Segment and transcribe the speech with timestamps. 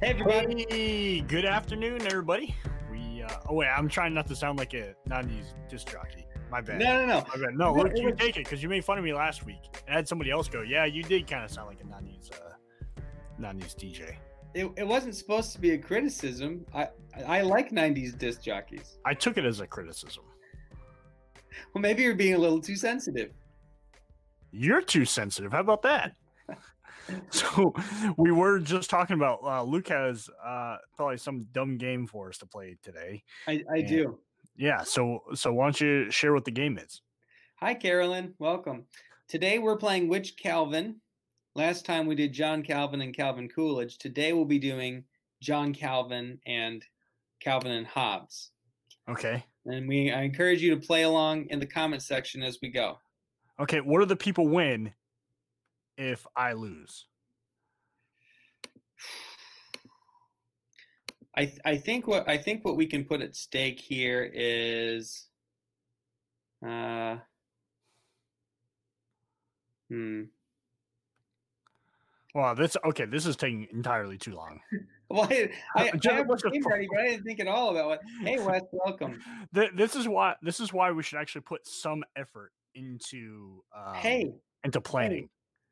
[0.00, 0.64] Hey, everybody.
[0.70, 2.54] Hey, good afternoon, everybody.
[2.88, 6.24] We uh, oh wait, I'm trying not to sound like a '90s disc jockey.
[6.52, 6.78] My bad.
[6.78, 7.14] No, no, no.
[7.28, 7.54] My bad.
[7.54, 9.58] No, No, look, you take it because you made fun of me last week.
[9.88, 13.00] And had somebody else go, "Yeah, you did kind of sound like a '90s, uh,
[13.40, 14.14] '90s DJ."
[14.54, 16.64] It, it wasn't supposed to be a criticism.
[16.72, 16.90] I
[17.26, 18.98] I like '90s disc jockeys.
[19.04, 20.22] I took it as a criticism.
[21.74, 23.32] Well, maybe you're being a little too sensitive.
[24.52, 25.50] You're too sensitive.
[25.50, 26.12] How about that?
[27.30, 27.74] so
[28.16, 32.38] we were just talking about uh, Luke has uh, probably some dumb game for us
[32.38, 33.22] to play today.
[33.46, 34.18] I, I do.
[34.56, 34.82] Yeah.
[34.82, 37.02] So so why don't you share what the game is?
[37.56, 38.34] Hi, Carolyn.
[38.38, 38.84] Welcome.
[39.28, 41.00] Today we're playing Which Calvin.
[41.54, 43.98] Last time we did John Calvin and Calvin Coolidge.
[43.98, 45.04] Today we'll be doing
[45.40, 46.84] John Calvin and
[47.40, 48.50] Calvin and Hobbes.
[49.08, 49.44] Okay.
[49.66, 52.98] And we I encourage you to play along in the comment section as we go.
[53.60, 54.92] Okay, what do the people win
[55.98, 57.04] if I lose?
[61.36, 65.26] I th- I think what I think what we can put at stake here is
[66.66, 67.16] uh
[69.88, 70.22] hmm
[72.34, 73.04] Well, this okay.
[73.04, 74.60] This is taking entirely too long.
[75.10, 77.24] well I, I, I Just- have what's the the game pro- ready, but I didn't
[77.24, 79.18] think at all about what hey Wes welcome
[79.54, 80.34] Th- This is why.
[80.42, 84.32] This is why we should actually put some effort into um, hey
[84.64, 85.22] into planning.
[85.22, 85.28] hey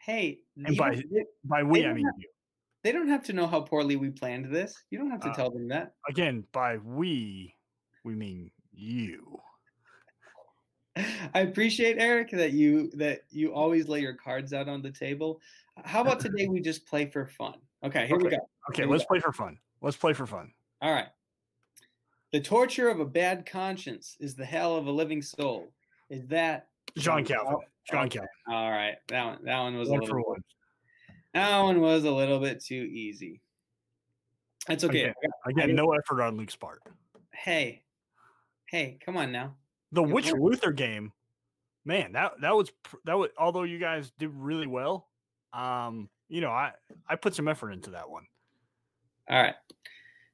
[0.08, 1.02] And by-
[1.44, 2.28] By we, I mean have- you.
[2.82, 5.34] they don't have to know how poorly we planned this you don't have to Uh,
[5.34, 7.54] tell them that Again, by we,
[8.04, 9.40] we mean you.
[11.34, 15.40] I appreciate Eric that you that you always lay your cards out on the table
[15.84, 17.54] how about today we just play for fun
[17.84, 18.38] okay here we go
[18.70, 19.08] Okay, Here let's go.
[19.08, 19.58] play for fun.
[19.80, 20.50] Let's play for fun.
[20.82, 21.06] All right.
[22.32, 25.72] The torture of a bad conscience is the hell of a living soul.
[26.10, 26.66] Is that
[26.98, 27.58] John Calvin.
[27.91, 28.19] John okay.
[28.19, 28.28] Calvin.
[28.48, 28.97] all right?
[29.08, 30.30] That one, that one was One a for little.
[30.30, 30.44] one.
[31.34, 33.41] That one was a little bit too easy.
[34.66, 35.02] That's okay.
[35.02, 35.14] Again,
[35.47, 36.82] Again, no effort on Luke's part.
[37.32, 37.82] Hey,
[38.66, 39.54] hey, come on now.
[39.92, 41.12] The Which Luther game,
[41.84, 42.72] man, that that was
[43.04, 43.30] that was.
[43.38, 45.08] Although you guys did really well,
[45.52, 46.72] um, you know, I
[47.08, 48.25] I put some effort into that one.
[49.28, 49.54] All right.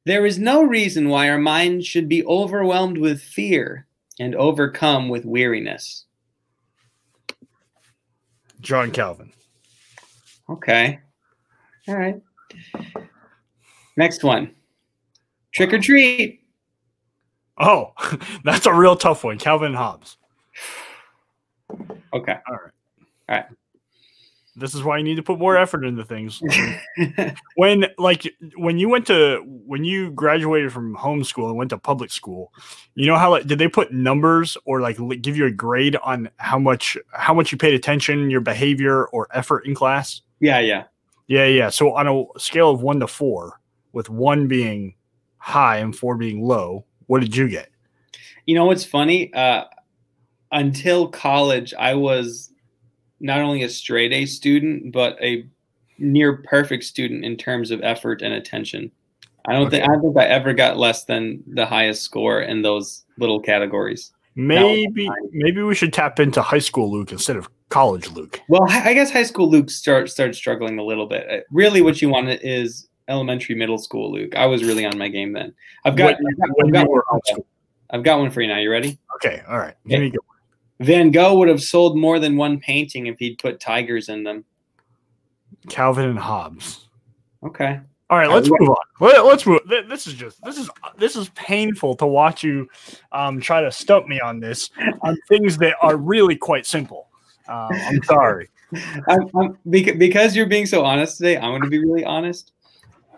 [0.05, 3.87] There is no reason why our minds should be overwhelmed with fear
[4.19, 6.07] and overcome with weariness.
[8.63, 9.33] John Calvin.
[10.49, 11.01] Okay.
[11.89, 12.21] All right.
[13.97, 14.55] Next one.
[15.53, 16.41] Trick or treat.
[17.59, 17.93] Oh,
[18.45, 19.39] that's a real tough one.
[19.39, 20.17] Calvin and Hobbes.
[22.15, 22.37] Okay.
[22.49, 22.73] All right.
[23.29, 23.47] All right.
[24.55, 26.43] This is why you need to put more effort into things.
[27.57, 32.11] when like when you went to when you graduated from homeschool and went to public
[32.11, 32.53] school,
[32.95, 36.29] you know how like did they put numbers or like give you a grade on
[36.37, 40.21] how much how much you paid attention, your behavior or effort in class?
[40.41, 40.85] yeah, yeah.
[41.29, 41.71] Yeah, yeah.
[41.71, 43.59] So on a scale of 1 to 4,
[43.93, 44.95] with 1 being
[45.39, 47.71] high and 4 being low, what did you get?
[48.45, 49.33] You know what's funny?
[49.33, 49.65] Uh,
[50.51, 52.52] until college, I was
[53.23, 55.47] not only a straight A student, but a
[55.99, 58.91] near perfect student in terms of effort and attention.
[59.47, 62.63] I don't think I don't think I ever got less than the highest score in
[62.63, 64.13] those little categories.
[64.35, 68.41] Maybe maybe we should tap into high school Luke instead of college Luke.
[68.49, 71.27] Well, I guess high school Luke start started struggling a little bit.
[71.31, 74.37] Uh, Really, what you want is elementary, middle school Luke.
[74.37, 75.53] I was really on my game then.
[75.85, 77.47] I've got, When- I've got, I've got one for you.
[77.91, 78.59] I've got one for you now.
[78.59, 78.99] You ready?
[79.17, 79.75] Okay, all right.
[79.87, 80.21] Give me a good
[80.81, 84.45] Van Gogh would have sold more than one painting if he'd put tigers in them.
[85.69, 86.89] Calvin and Hobbes.
[87.45, 87.81] Okay.
[88.11, 88.77] All right, let's move on.
[89.01, 89.61] Let, let's move.
[89.89, 90.69] This is just this is
[90.99, 92.69] this is painful to watch you
[93.11, 94.69] um, try to stump me on this
[95.01, 97.09] on things that are really quite simple.
[97.49, 98.51] Um, I'm sorry.
[99.09, 102.53] I'm, I'm, because you're being so honest today, I'm going to be really honest.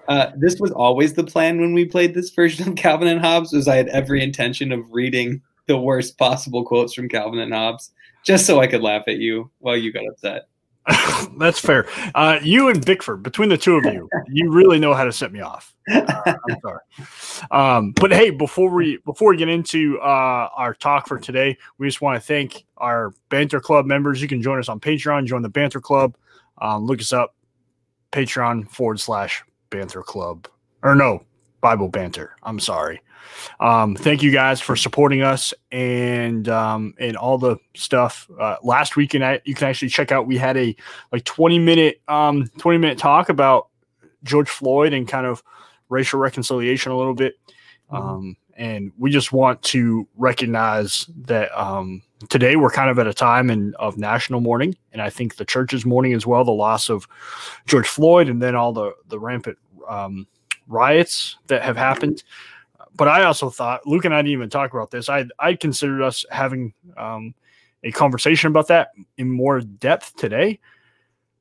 [0.07, 3.53] Uh, this was always the plan when we played this version of Calvin and Hobbes.
[3.53, 7.93] Was I had every intention of reading the worst possible quotes from Calvin and Hobbes,
[8.25, 10.49] just so I could laugh at you while you got upset.
[11.39, 11.87] That's fair.
[12.15, 15.33] Uh, you and Bickford, between the two of you, you really know how to set
[15.33, 15.75] me off.
[15.91, 16.81] Uh, I'm sorry.
[17.51, 21.87] Um, but hey, before we before we get into uh, our talk for today, we
[21.87, 24.21] just want to thank our Banter Club members.
[24.21, 25.25] You can join us on Patreon.
[25.27, 26.17] Join the Banter Club.
[26.61, 27.35] Um, look us up,
[28.13, 30.49] Patreon forward slash Banter Club,
[30.83, 31.25] or no,
[31.65, 32.37] Bible Banter.
[32.43, 33.01] I'm sorry.
[33.59, 38.29] Um, thank you guys for supporting us and um, and all the stuff.
[38.39, 40.27] Uh, last week, and I, you can actually check out.
[40.27, 40.77] We had a
[41.11, 43.69] like 20 minute um 20 minute talk about
[44.25, 45.43] George Floyd and kind of
[45.89, 47.37] racial reconciliation a little bit.
[47.91, 47.97] Mhm.
[47.99, 53.15] Um, and we just want to recognize that um, today we're kind of at a
[53.15, 56.45] time in, of national mourning, and I think the church's mourning as well.
[56.45, 57.09] The loss of
[57.65, 59.57] George Floyd, and then all the the rampant
[59.89, 60.27] um,
[60.67, 62.23] riots that have happened.
[62.97, 65.09] But I also thought Luke and I didn't even talk about this.
[65.09, 67.35] I I considered us having um,
[67.83, 70.61] a conversation about that in more depth today.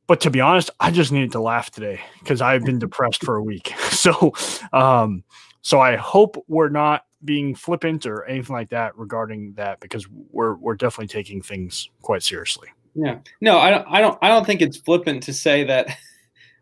[0.06, 3.36] But to be honest, I just needed to laugh today because I've been depressed for
[3.36, 3.74] a week.
[4.04, 4.34] So,
[4.74, 5.24] um,
[5.62, 10.56] so I hope we're not being flippant or anything like that regarding that because we're
[10.56, 12.68] we're definitely taking things quite seriously.
[12.96, 13.20] Yeah.
[13.40, 13.88] No, I don't.
[13.88, 14.18] I don't.
[14.22, 15.88] I don't think it's flippant to say that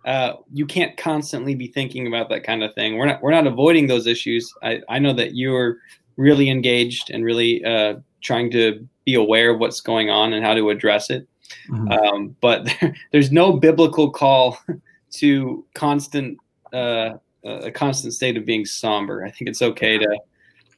[0.05, 2.97] uh, you can't constantly be thinking about that kind of thing.
[2.97, 3.21] We're not.
[3.21, 4.51] We're not avoiding those issues.
[4.63, 5.77] I I know that you're
[6.17, 10.53] really engaged and really uh, trying to be aware of what's going on and how
[10.53, 11.27] to address it.
[11.69, 11.91] Mm-hmm.
[11.91, 14.59] Um, but there, there's no biblical call
[15.11, 16.37] to constant
[16.73, 17.11] uh,
[17.43, 19.25] a constant state of being somber.
[19.25, 20.19] I think it's okay to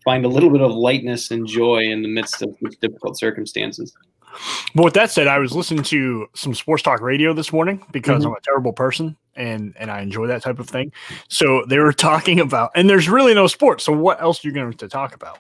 [0.04, 3.94] find a little bit of lightness and joy in the midst of difficult circumstances.
[4.76, 8.24] But with that said, I was listening to some sports talk radio this morning because
[8.24, 8.32] mm-hmm.
[8.32, 10.92] I'm a terrible person and and I enjoy that type of thing.
[11.28, 13.84] So they were talking about, and there's really no sports.
[13.84, 15.40] So what else are you going to talk about?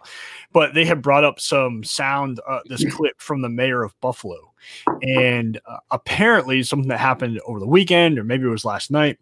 [0.51, 4.53] But they had brought up some sound, uh, this clip from the mayor of Buffalo,
[5.01, 9.19] and uh, apparently something that happened over the weekend, or maybe it was last night,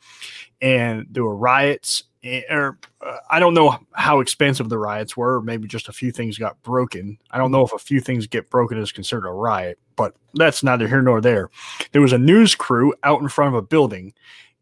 [0.62, 5.42] and there were riots or uh, I don't know how expensive the riots were.
[5.42, 7.18] Maybe just a few things got broken.
[7.32, 10.64] I don't know if a few things get broken is considered a riot, but that's
[10.64, 11.50] neither here nor there.
[11.92, 14.14] There was a news crew out in front of a building,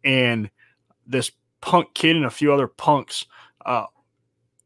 [0.03, 0.49] and
[1.05, 3.25] this punk kid and a few other punks
[3.65, 3.85] uh,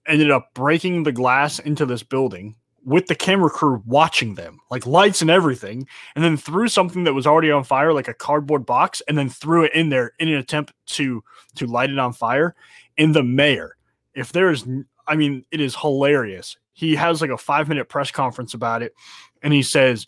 [0.08, 2.56] ended up breaking the glass into this building
[2.86, 7.14] with the camera crew watching them, like lights and everything, and then threw something that
[7.14, 10.28] was already on fire, like a cardboard box, and then threw it in there in
[10.28, 11.24] an attempt to
[11.56, 12.56] to light it on fire.
[12.98, 13.78] And the mayor,
[14.14, 14.66] if there is,
[15.08, 16.58] I mean, it is hilarious.
[16.74, 18.94] He has like a five minute press conference about it,
[19.42, 20.08] and he says,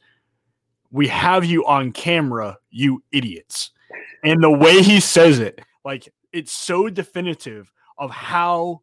[0.92, 3.72] "We have you on camera, you idiots."
[4.24, 8.82] And the way he says it, like it's so definitive of how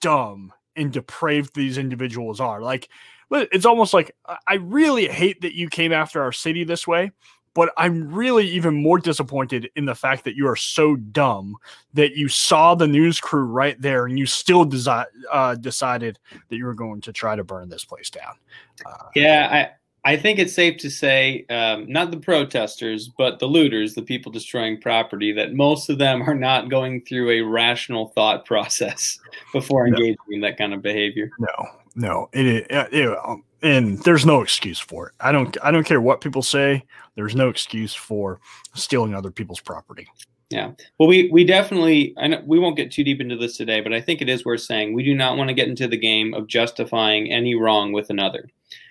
[0.00, 2.60] dumb and depraved these individuals are.
[2.60, 2.88] Like
[3.34, 4.14] it's almost like
[4.46, 7.10] I really hate that you came after our city this way,
[7.54, 11.56] but I'm really even more disappointed in the fact that you are so dumb
[11.94, 16.56] that you saw the news crew right there and you still desi- uh, decided that
[16.56, 18.34] you were going to try to burn this place down.
[18.84, 19.76] Uh, yeah, I.
[20.06, 24.30] I think it's safe to say, um, not the protesters, but the looters, the people
[24.30, 29.18] destroying property, that most of them are not going through a rational thought process
[29.54, 30.34] before engaging no.
[30.34, 31.30] in that kind of behavior.
[31.38, 35.14] No, no, it, it, it, um, and there's no excuse for it.
[35.20, 36.84] I don't I don't care what people say.
[37.14, 38.40] There's no excuse for
[38.74, 40.08] stealing other people's property.
[40.50, 40.72] Yeah.
[40.98, 43.92] Well, we we definitely I know we won't get too deep into this today, but
[43.92, 46.34] I think it is worth saying we do not want to get into the game
[46.34, 48.48] of justifying any wrong with another.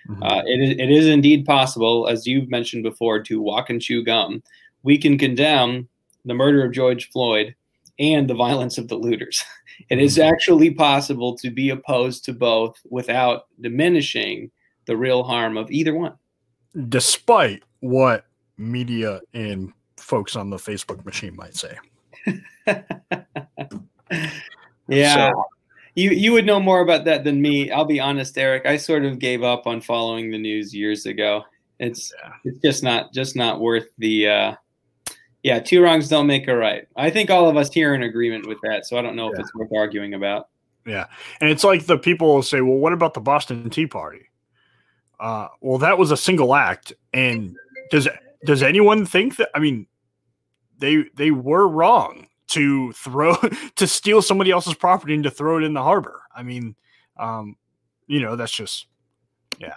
[0.08, 0.22] Mm-hmm.
[0.22, 4.02] Uh, it is it is indeed possible, as you've mentioned before, to walk and chew
[4.02, 4.42] gum.
[4.82, 5.88] We can condemn
[6.24, 7.54] the murder of George Floyd
[7.98, 9.42] and the violence of the looters.
[9.88, 14.50] It is actually possible to be opposed to both without diminishing
[14.86, 16.14] the real harm of either one.
[16.88, 18.26] Despite what
[18.56, 21.76] media and folks on the Facebook machine might say.
[24.88, 25.30] yeah.
[25.30, 25.44] So,
[25.94, 27.70] you you would know more about that than me.
[27.70, 28.66] I'll be honest, Eric.
[28.66, 31.44] I sort of gave up on following the news years ago.
[31.78, 32.32] It's yeah.
[32.44, 34.54] it's just not just not worth the uh,
[35.44, 36.88] yeah, two wrongs don't make a right.
[36.96, 38.86] I think all of us here are in agreement with that.
[38.86, 39.34] So I don't know yeah.
[39.34, 40.48] if it's worth arguing about.
[40.86, 41.04] Yeah.
[41.40, 44.30] And it's like the people say, well, what about the Boston Tea Party?
[45.20, 46.94] Uh, well, that was a single act.
[47.12, 47.54] And
[47.90, 48.08] does
[48.46, 49.86] does anyone think that I mean
[50.78, 53.36] they they were wrong to throw
[53.76, 56.22] to steal somebody else's property and to throw it in the harbor.
[56.34, 56.74] I mean,
[57.18, 57.56] um,
[58.06, 58.86] you know, that's just
[59.58, 59.76] yeah.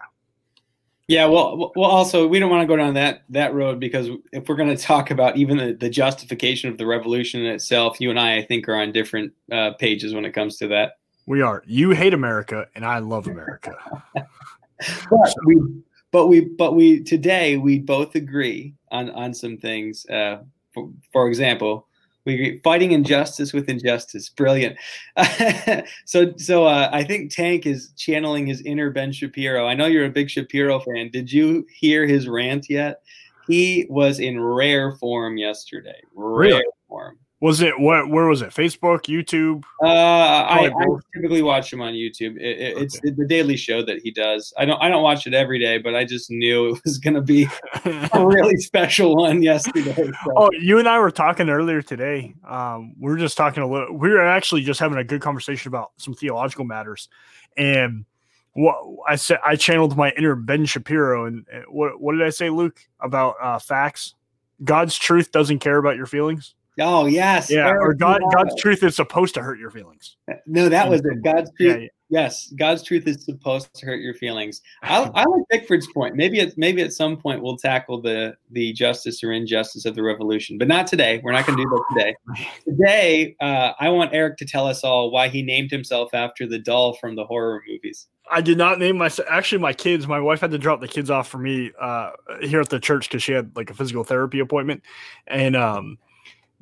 [1.07, 4.49] Yeah, well, well, also we don't want to go down that that road because if
[4.49, 8.19] we're going to talk about even the, the justification of the revolution itself, you and
[8.19, 10.97] I, I think, are on different uh, pages when it comes to that.
[11.25, 11.63] We are.
[11.65, 13.73] You hate America, and I love America.
[14.15, 20.05] but we, but we, but we today we both agree on on some things.
[20.07, 20.39] Uh,
[20.73, 21.87] for, for example,
[22.27, 24.27] we fighting injustice with injustice.
[24.29, 24.77] Brilliant.
[26.05, 29.65] so so uh, I think Tank is channeling his inner Ben Shapiro.
[29.65, 31.09] I know you're a big Shapiro fan.
[31.09, 33.01] Did you hear his rant yet?
[33.47, 35.99] He was in rare form yesterday.
[36.13, 36.65] Rare really?
[36.89, 37.17] form.
[37.39, 38.09] Was it what?
[38.09, 38.49] Where was it?
[38.49, 39.63] Facebook, YouTube?
[39.83, 42.35] Uh, I, I, typically watch him on YouTube.
[42.37, 42.83] It, it, okay.
[42.85, 44.51] It's the Daily Show that he does.
[44.57, 44.81] I don't.
[44.81, 47.47] I don't watch it every day, but I just knew it was going to be
[47.85, 49.93] a really special one yesterday.
[49.93, 50.33] So.
[50.35, 52.33] Oh, you and I were talking earlier today.
[52.47, 53.95] Um, we were just talking a little.
[53.95, 57.07] We were actually just having a good conversation about some theological matters,
[57.55, 58.05] and
[58.53, 58.77] what
[59.07, 62.79] I said, I channeled my inner Ben Shapiro, and what what did I say, Luke,
[62.99, 64.15] about uh, facts?
[64.63, 66.55] God's truth doesn't care about your feelings.
[66.79, 67.49] Oh yes.
[67.49, 70.17] Yeah, or God, God's truth is supposed to hurt your feelings.
[70.45, 71.23] No, that was it.
[71.23, 71.89] God's Yeah, truth.
[72.09, 74.61] Yes, God's truth is supposed to hurt your feelings.
[74.81, 76.15] I, I like Bickford's point.
[76.15, 80.03] Maybe at maybe at some point we'll tackle the the justice or injustice of the
[80.03, 81.19] revolution, but not today.
[81.23, 82.15] We're not going to do that today.
[82.65, 86.59] Today, uh, I want Eric to tell us all why he named himself after the
[86.59, 88.07] doll from the horror movies.
[88.29, 89.27] I did not name myself.
[89.31, 90.07] actually my kids.
[90.07, 93.09] My wife had to drop the kids off for me uh, here at the church
[93.09, 94.83] because she had like a physical therapy appointment,
[95.27, 95.97] and um,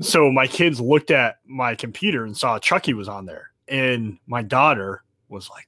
[0.01, 4.41] so my kids looked at my computer and saw Chucky was on there, and my
[4.41, 5.67] daughter was like,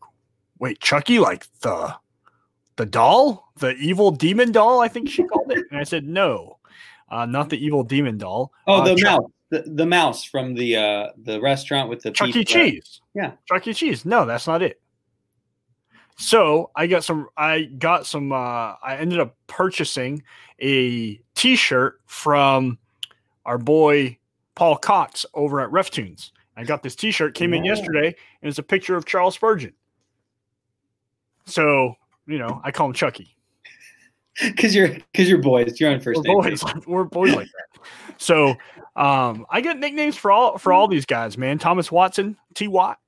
[0.59, 1.95] "Wait, Chucky, like the
[2.75, 6.57] the doll, the evil demon doll?" I think she called it, and I said, "No,
[7.09, 8.51] uh, not the evil demon doll.
[8.67, 12.11] Oh, uh, the Chuck- mouse, the, the mouse from the uh, the restaurant with the
[12.11, 12.33] Chuck E.
[12.33, 12.53] pizza.
[12.53, 13.01] Cheese.
[13.13, 13.31] Yeah.
[13.47, 13.73] Chuck E.
[13.73, 14.05] Cheese.
[14.05, 14.81] No, that's not it.
[16.17, 17.27] So I got some.
[17.37, 18.31] I got some.
[18.31, 20.23] Uh, I ended up purchasing
[20.59, 22.79] a T-shirt from
[23.47, 24.15] our boy
[24.53, 26.29] Paul Cox over at RefTunes.
[26.55, 27.33] I got this T-shirt.
[27.33, 28.07] Came in yesterday,
[28.41, 29.73] and it's a picture of Charles Spurgeon.
[31.45, 31.95] So
[32.27, 33.33] you know, I call him Chucky.
[34.39, 35.79] Because you're because you're boys.
[35.79, 36.63] You're on 1st We're boys.
[36.85, 37.81] We're boys like that.
[38.19, 38.53] So
[38.95, 41.57] um, I get nicknames for all for all these guys, man.
[41.57, 42.99] Thomas Watson, T Watt,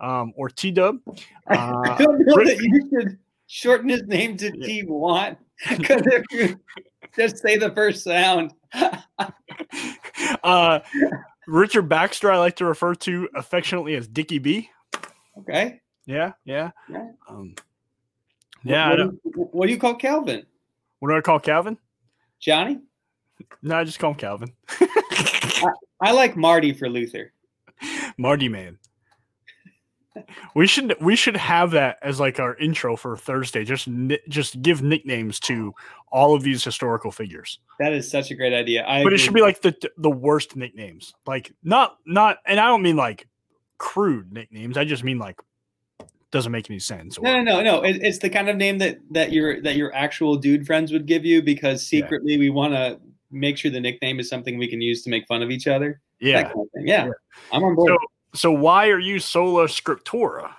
[0.00, 0.96] um, or T Dub.
[1.46, 4.66] I Uh, don't know Rick- that you should shorten his name to Yeah.
[4.66, 5.36] T Watt.
[5.68, 6.60] Because if you
[7.16, 8.52] just say the first sound.
[10.44, 10.80] uh,
[11.46, 14.70] Richard Baxter, I like to refer to affectionately as Dickie B.
[15.38, 15.80] Okay.
[16.06, 17.08] Yeah, yeah, Yeah.
[17.28, 17.54] um,
[18.64, 18.86] yeah.
[18.86, 20.44] I What, don't- you, what do you call Calvin?
[20.98, 21.78] what do I call Calvin?
[22.40, 22.80] Johnny?
[23.62, 24.52] No, I just call him Calvin.
[26.02, 27.32] I like Marty for Luther.
[28.18, 28.78] Marty man.
[30.54, 33.64] We should we should have that as like our intro for Thursday.
[33.64, 33.88] Just
[34.28, 35.74] just give nicknames to
[36.12, 37.58] all of these historical figures.
[37.78, 38.84] That is such a great idea.
[38.86, 42.66] I but it should be like the the worst nicknames like not not and i
[42.66, 43.26] don't mean like
[43.78, 45.40] crude nicknames i just mean like
[46.30, 47.82] doesn't make any sense or, No, no, no, no.
[47.82, 51.06] It, it's the kind of name that that your that your actual dude friends would
[51.06, 52.02] give you because Yeah.
[52.02, 53.00] secretly we want to
[53.32, 56.00] make sure the nickname is something we can use to make fun of each other.
[56.20, 56.86] That yeah kind of thing.
[56.86, 57.10] Yeah, Yeah.
[57.52, 57.88] I'm on board.
[57.90, 57.96] so
[58.34, 60.50] so why are you sola scriptura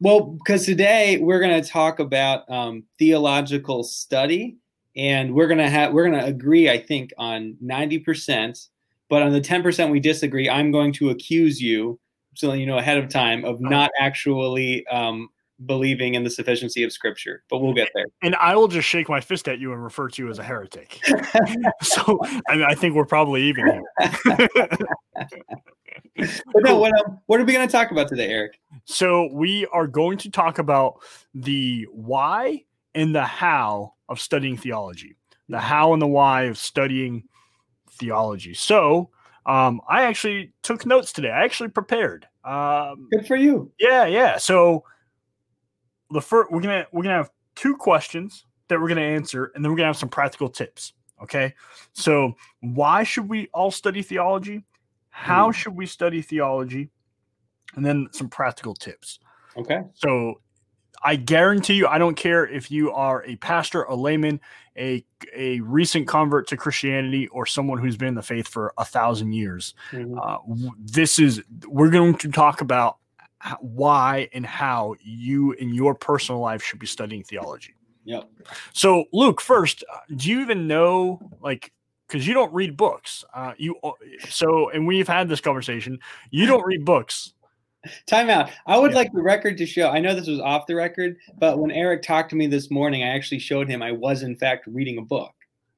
[0.00, 4.56] Well, because today we're going to talk about um, theological study,
[4.96, 8.68] and we're going to have we're going to agree, I think, on ninety percent.
[9.08, 11.98] But on the ten percent we disagree, I'm going to accuse you,
[12.34, 15.28] so you know ahead of time, of not actually um,
[15.66, 17.42] believing in the sufficiency of Scripture.
[17.48, 18.06] But we'll get there.
[18.22, 20.42] and i will just shake my fist at you and refer to you as a
[20.42, 21.00] heretic
[21.82, 22.18] so
[22.48, 23.82] I, mean, I think we're probably even here
[26.16, 28.58] But no, what um, what are we going to talk about today, Eric?
[28.84, 31.00] so we are going to talk about
[31.34, 35.16] the why and the how of studying theology
[35.48, 37.22] the how and the why of studying
[37.92, 39.10] theology so
[39.46, 43.70] um, i actually took notes today i actually prepared um, Good for you.
[43.78, 44.84] yeah yeah so
[46.14, 49.70] the first we're gonna we're gonna have two questions that we're gonna answer and then
[49.70, 51.52] we're gonna have some practical tips okay
[51.92, 54.64] so why should we all study theology
[55.10, 56.88] how should we study theology
[57.76, 59.18] and then some practical tips
[59.56, 59.80] Okay.
[59.94, 60.40] so
[61.06, 64.40] I guarantee you, I don't care if you are a pastor, a layman,
[64.78, 65.04] a
[65.36, 69.32] a recent convert to Christianity, or someone who's been in the faith for a thousand
[69.34, 69.74] years.
[69.92, 70.16] Mhm.
[70.18, 70.38] Uh,
[70.78, 72.96] this is we're going to talk about
[73.60, 77.74] why and how you in your personal life should be studying theology.
[78.04, 78.28] Yep.
[78.72, 81.72] So, Luke, first, uh, do you even know like?
[82.06, 83.74] Because you don't read books, uh, you
[84.28, 85.98] so, and we've had this conversation.
[86.30, 87.32] You don't read books,
[88.06, 88.50] Time out.
[88.66, 88.96] I would Yeah.
[88.98, 89.88] like the record to show.
[89.90, 93.02] I know this was off the record, but when Eric talked to me this morning,
[93.02, 95.32] I actually showed him I was in fact reading a book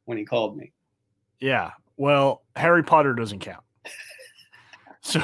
[0.04, 0.73] when he called me.
[1.40, 1.70] Yeah.
[1.96, 3.62] Well, Harry Potter doesn't count.
[5.02, 5.20] So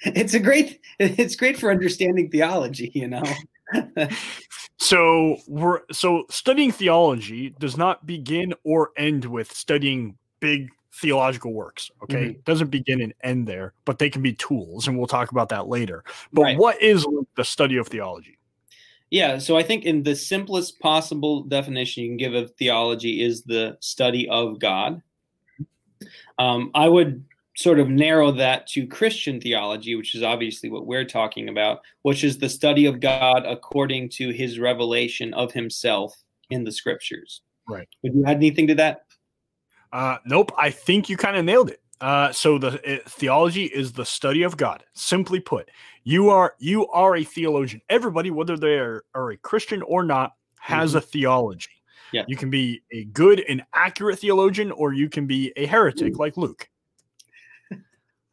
[0.00, 0.80] it's a great.
[0.98, 2.90] It's great for understanding theology.
[2.94, 3.22] You know.
[4.78, 10.68] so we're so studying theology does not begin or end with studying big
[11.00, 11.90] theological works.
[12.02, 12.30] Okay.
[12.30, 15.48] It doesn't begin and end there, but they can be tools, and we'll talk about
[15.50, 16.04] that later.
[16.32, 16.58] But Right.
[16.58, 18.38] what is the study of theology?
[19.10, 23.42] Yeah, so I think in the simplest possible definition you can give of theology is
[23.42, 25.02] the study of God.
[26.38, 27.24] Um, I would
[27.58, 32.22] sort of narrow that to Christian theology, which is obviously what we're talking about, which
[32.22, 36.16] is the study of God according to his revelation of himself
[36.50, 37.42] in the scriptures.
[37.68, 37.88] Right.
[38.04, 39.06] Would you add anything to that?
[39.92, 40.52] Uh, nope.
[40.56, 41.80] I think you kind of nailed it.
[42.00, 44.84] Uh, so the uh, theology is the study of God.
[44.94, 45.68] Simply put,
[46.04, 47.82] you are you are a theologian.
[47.88, 51.70] Everybody, whether they are, are a Christian or not, has a theology.
[52.12, 52.22] Yeah.
[52.28, 56.36] You can be a good and accurate theologian, or you can be a heretic like
[56.36, 56.68] Luke.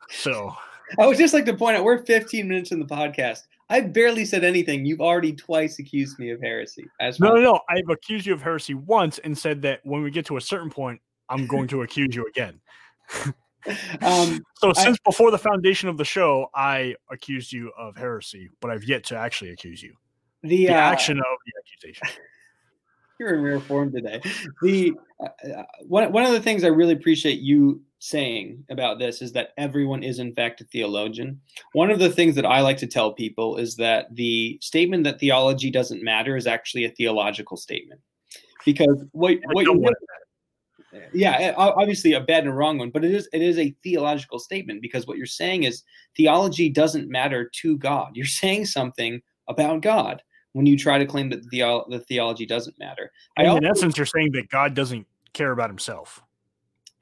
[0.09, 0.55] So
[0.99, 3.41] I would just like to point out we're 15 minutes in the podcast.
[3.69, 4.85] I barely said anything.
[4.85, 6.85] You've already twice accused me of heresy.
[7.01, 7.35] As no, well.
[7.37, 7.59] no, no.
[7.69, 10.69] I've accused you of heresy once and said that when we get to a certain
[10.69, 12.59] point, I'm going to accuse you again.
[14.03, 18.49] Um, So I- since before the foundation of the show, I accused you of heresy,
[18.61, 19.95] but I've yet to actually accuse you.
[20.43, 22.07] the The uh, action of the accusation.
[23.19, 24.21] You're in rare form today.
[24.61, 29.21] The uh, uh, one one of the things I really appreciate you saying about this
[29.21, 31.41] is that everyone is in fact a theologian.
[31.73, 35.19] One of the things that I like to tell people is that the statement that
[35.19, 38.01] theology doesn't matter is actually a theological statement,
[38.65, 39.93] because what what you
[41.13, 43.75] yeah eh, obviously a bad and a wrong one but it is it is a
[43.83, 45.83] theological statement because what you're saying is
[46.15, 50.21] theology doesn't matter to god you're saying something about god
[50.53, 54.05] when you try to claim that the, the theology doesn't matter I in essence, you're
[54.05, 56.23] saying that God doesn't care about himself.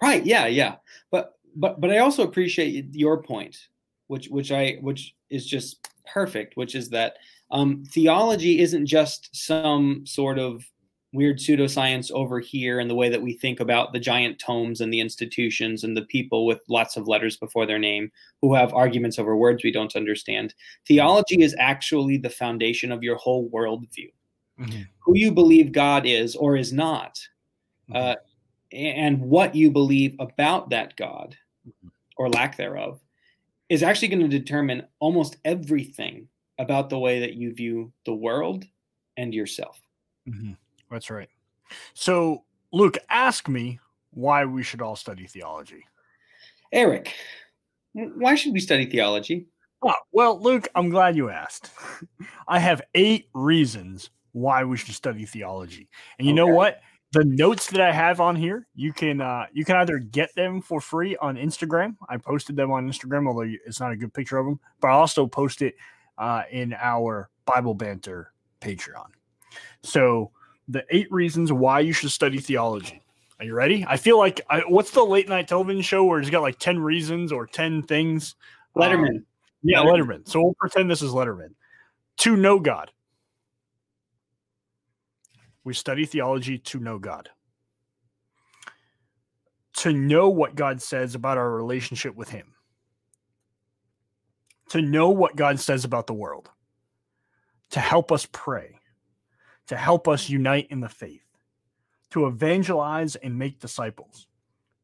[0.03, 0.75] Right yeah yeah
[1.11, 3.57] but but but i also appreciate your point
[4.07, 7.15] which which i which is just perfect which is that
[7.51, 10.65] um, theology isn't just some sort of
[11.13, 14.91] weird pseudoscience over here in the way that we think about the giant tomes and
[14.91, 19.19] the institutions and the people with lots of letters before their name who have arguments
[19.19, 20.55] over words we don't understand.
[20.87, 24.11] Theology is actually the foundation of your whole worldview.
[24.99, 27.19] Who you believe God is or is not,
[27.93, 28.15] uh,
[28.73, 31.37] and what you believe about that God
[32.17, 32.99] or lack thereof
[33.69, 36.27] is actually going to determine almost everything
[36.59, 38.65] about the way that you view the world
[39.17, 39.79] and yourself.
[40.27, 40.57] Mhm.
[40.89, 41.29] That's right.
[41.93, 43.79] So, Luke, ask me
[44.11, 45.85] why we should all study theology.
[46.71, 47.13] Eric,
[47.93, 49.47] why should we study theology?
[49.83, 51.71] Oh, well, Luke, I'm glad you asked.
[52.47, 55.89] I have eight reasons why we should study theology.
[56.17, 56.81] And you know what?
[57.13, 60.61] The notes that I have on here, you can uh, you can either get them
[60.61, 61.95] for free on Instagram.
[62.09, 64.59] I posted them on Instagram, although it's not a good picture of them.
[64.81, 65.75] But I also post it
[66.17, 69.11] uh, in our Bible Banter Patreon.
[69.83, 70.31] So
[70.67, 73.03] the eight reasons why you should study theology.
[73.39, 73.85] Are you ready?
[73.87, 76.79] I feel like I, what's the late night television show where he's got like ten
[76.79, 78.35] reasons or ten things?
[78.75, 79.17] Letterman.
[79.17, 79.25] Um,
[79.61, 80.23] yeah, Letterman.
[80.23, 80.27] Letterman.
[80.27, 81.53] So we'll pretend this is Letterman.
[82.19, 82.91] To know God.
[85.63, 87.29] We study theology to know God.
[89.77, 92.53] To know what God says about our relationship with Him.
[94.69, 96.49] To know what God says about the world.
[97.71, 98.79] To help us pray.
[99.67, 101.23] To help us unite in the faith.
[102.11, 104.27] To evangelize and make disciples.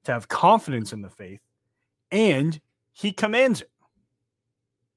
[0.05, 1.41] To have confidence in the faith.
[2.11, 2.59] And
[2.91, 3.71] He commands it.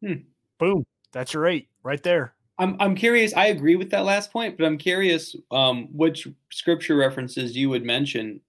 [0.01, 0.23] Hmm.
[0.59, 0.85] Boom.
[1.13, 2.35] That's your eight right there.
[2.59, 3.35] I'm I'm curious.
[3.35, 7.85] I agree with that last point, but I'm curious um, which scripture references you would
[7.85, 8.41] mention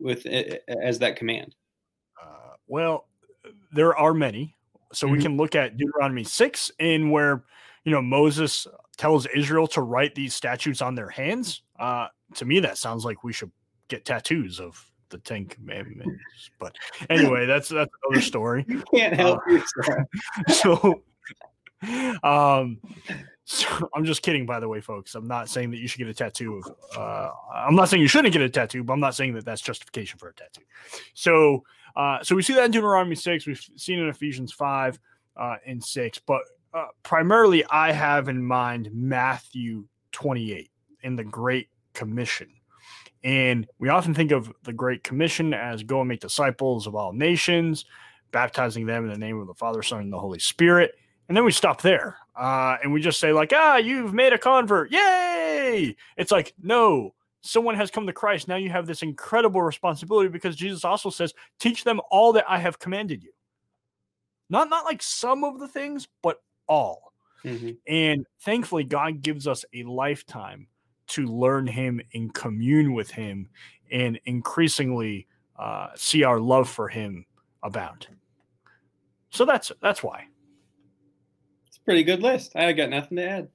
[0.00, 1.54] with as that command.
[2.20, 3.08] Uh, well,
[3.72, 4.56] there are many.
[4.92, 5.22] So we Mhm.
[5.22, 7.44] can look at Deuteronomy 6 in where,
[7.84, 8.66] you know, Moses
[8.98, 11.62] tells Israel to write these statutes on their hands.
[11.78, 13.50] Uh, to me, that sounds like we should
[13.88, 16.50] get tattoos of the Ten Commandments.
[16.58, 16.76] But
[17.08, 18.66] anyway, that's that's another story.
[18.68, 20.06] You can't help yourself.
[20.48, 21.04] so
[22.22, 22.80] um
[23.44, 25.14] so i'm just kidding by the way folks.
[25.14, 28.08] I'm not saying that you should get a tattoo of uh i'm not saying you
[28.08, 30.62] shouldn't get a tattoo but i'm not saying that that's justification for a tattoo.
[31.14, 31.64] So
[31.96, 34.98] uh so we see that in deuteronomy 6 we've seen in ephesians 5
[35.36, 36.42] uh and 6 but
[36.74, 40.70] uh, primarily i have in mind matthew 28
[41.02, 42.48] in the great commission.
[43.24, 47.12] And we often think of the great commission as go and make disciples of all
[47.12, 47.84] nations
[48.32, 50.94] baptizing them in the name of the father son and the holy spirit
[51.28, 54.38] and then we stop there uh, and we just say like ah you've made a
[54.38, 54.90] convert.
[54.90, 55.96] Yay!
[56.16, 58.48] It's like no someone has come to christ.
[58.48, 62.58] Now you have this incredible responsibility because jesus also says teach them all that i
[62.58, 63.32] have commanded you.
[64.50, 67.12] Not not like some of the things but all.
[67.44, 67.76] Mhm.
[67.88, 70.68] and thankfully god gives us a lifetime
[71.08, 73.48] to learn him and commune with him
[73.90, 75.26] and increasingly
[75.58, 77.26] uh, see our love for him
[77.62, 78.06] abound.
[79.30, 80.26] So that's that's why
[81.84, 82.56] pretty good list.
[82.56, 83.48] I got nothing to add.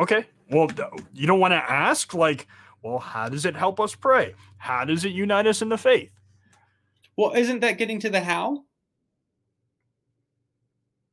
[0.00, 0.24] Okay.
[0.50, 0.68] Well,
[1.12, 2.46] you don't want to ask, like,
[2.82, 4.34] well, how does it help us pray?
[4.58, 6.10] How does it unite us in the faith?
[7.16, 8.64] Well, isn't that getting to the how?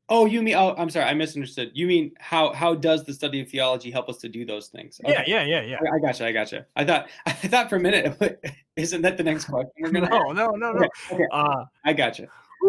[0.09, 0.55] Oh, you mean?
[0.55, 1.71] Oh, I'm sorry, I misunderstood.
[1.73, 2.51] You mean how?
[2.53, 4.99] How does the study of theology help us to do those things?
[5.01, 5.23] Yeah, Okay.
[5.27, 5.77] yeah, yeah, yeah.
[5.91, 6.25] I gotcha.
[6.27, 6.65] I gotcha.
[6.75, 7.09] I thought.
[7.25, 8.43] I thought for a minute.
[8.75, 10.09] Isn't that the next question we're gonna?
[10.09, 10.79] No, no, no, no.
[10.79, 11.25] Okay, okay.
[11.31, 12.27] Uh, I gotcha.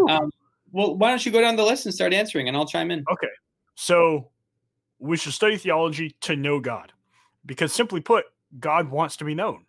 [0.09, 0.31] Um,
[0.75, 3.05] well, why don't you go down the list and start answering, and I'll chime in.
[3.11, 3.29] okay.
[3.77, 4.31] So
[4.99, 6.93] we should study theology to know God.
[7.47, 8.25] Because simply put,
[8.59, 9.67] God wants to be known.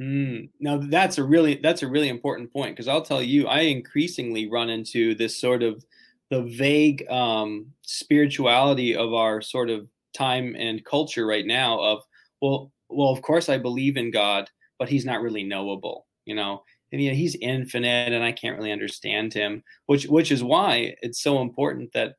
[0.00, 3.60] Mm, now that's a really that's a really important point because I'll tell you, I
[3.60, 5.84] increasingly run into this sort of
[6.30, 11.80] the vague um, spirituality of our sort of time and culture right now.
[11.80, 12.02] Of
[12.42, 16.06] well, well, of course I believe in God, but He's not really knowable.
[16.26, 19.62] You know, I mean, He's infinite, and I can't really understand Him.
[19.86, 22.16] Which which is why it's so important that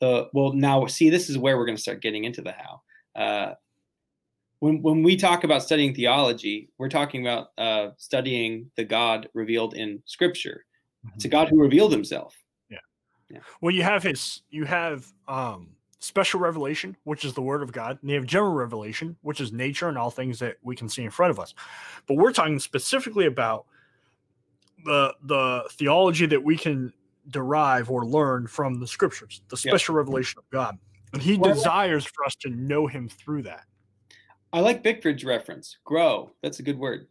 [0.00, 2.82] the well now see this is where we're going to start getting into the how.
[3.14, 3.54] Uh,
[4.60, 9.74] when when we talk about studying theology, we're talking about uh, studying the God revealed
[9.74, 10.64] in Scripture.
[11.04, 11.16] Mm-hmm.
[11.16, 12.36] It's a God who revealed Himself.
[12.70, 12.78] Yeah.
[13.30, 13.38] yeah.
[13.60, 17.98] Well, you have His, you have um, special revelation, which is the Word of God,
[18.00, 21.04] and you have general revelation, which is nature and all things that we can see
[21.04, 21.54] in front of us.
[22.06, 23.66] But we're talking specifically about
[24.84, 26.92] the the theology that we can
[27.28, 29.98] derive or learn from the Scriptures, the special yeah.
[29.98, 30.78] revelation of God,
[31.12, 33.64] and He well, desires for us to know Him through that.
[34.52, 35.78] I like Bickford's reference.
[35.84, 36.30] Grow.
[36.42, 37.06] That's a good word.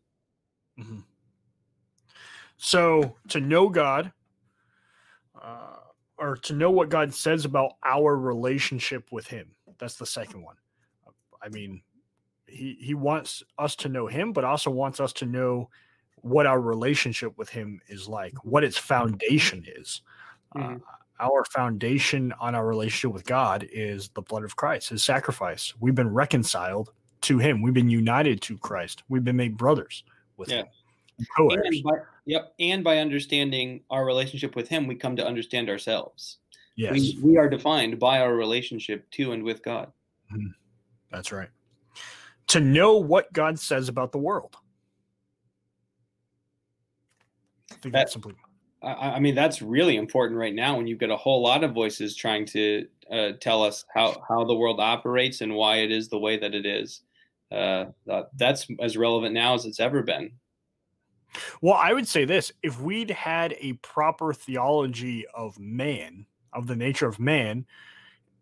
[0.79, 0.99] Mm-hmm.
[2.57, 4.11] So to know God,
[5.41, 5.77] uh,
[6.17, 9.51] or to know what God says about our relationship with Him.
[9.77, 10.55] That's the second one.
[11.41, 11.81] I mean,
[12.45, 15.69] he he wants us to know Him, but also wants us to know
[16.21, 20.01] what our relationship with Him is like, what its foundation is.
[20.55, 20.75] Mm-hmm.
[20.75, 20.79] Uh,
[21.19, 25.73] our foundation on our relationship with God is the blood of Christ, His sacrifice.
[25.79, 27.61] We've been reconciled to him.
[27.61, 29.03] We've been united to Christ.
[29.09, 30.03] We've been made brothers
[30.37, 30.59] with yeah.
[30.59, 30.67] him.
[31.37, 31.91] And by,
[32.25, 32.53] yep.
[32.59, 36.37] And by understanding our relationship with him, we come to understand ourselves.
[36.75, 36.93] Yes.
[36.93, 39.91] We, we are defined by our relationship to and with God.
[40.33, 40.47] Mm-hmm.
[41.11, 41.49] That's right.
[42.47, 44.55] To know what God says about the world.
[47.71, 48.35] I think that, that's simply.
[48.81, 51.73] I, I mean, that's really important right now when you've got a whole lot of
[51.73, 56.07] voices trying to uh, tell us how, how the world operates and why it is
[56.07, 57.01] the way that it is
[57.51, 57.85] uh,
[58.35, 60.31] that's as relevant now as it's ever been.
[61.61, 66.75] Well, I would say this if we'd had a proper theology of man, of the
[66.75, 67.65] nature of man,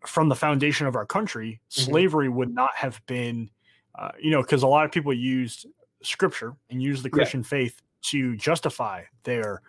[0.06, 1.90] from the foundation of our country, mm-hmm.
[1.90, 3.50] slavery would not have been,
[3.98, 5.66] uh, you know, because a lot of people used
[6.02, 7.48] scripture and used the Christian yeah.
[7.48, 9.62] faith to justify their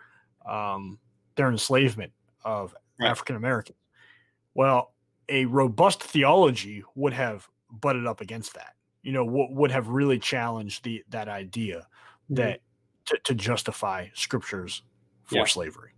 [0.48, 0.98] um,
[1.36, 2.12] their enslavement
[2.44, 3.10] of right.
[3.10, 3.78] African Americans.
[4.54, 4.92] Well,
[5.28, 10.18] a robust theology would have butted up against that you know, w- would have really
[10.18, 12.34] challenged the that idea mm-hmm.
[12.34, 12.60] that
[13.06, 14.82] to, to, justify scriptures
[15.24, 15.44] for yeah.
[15.44, 15.90] slavery.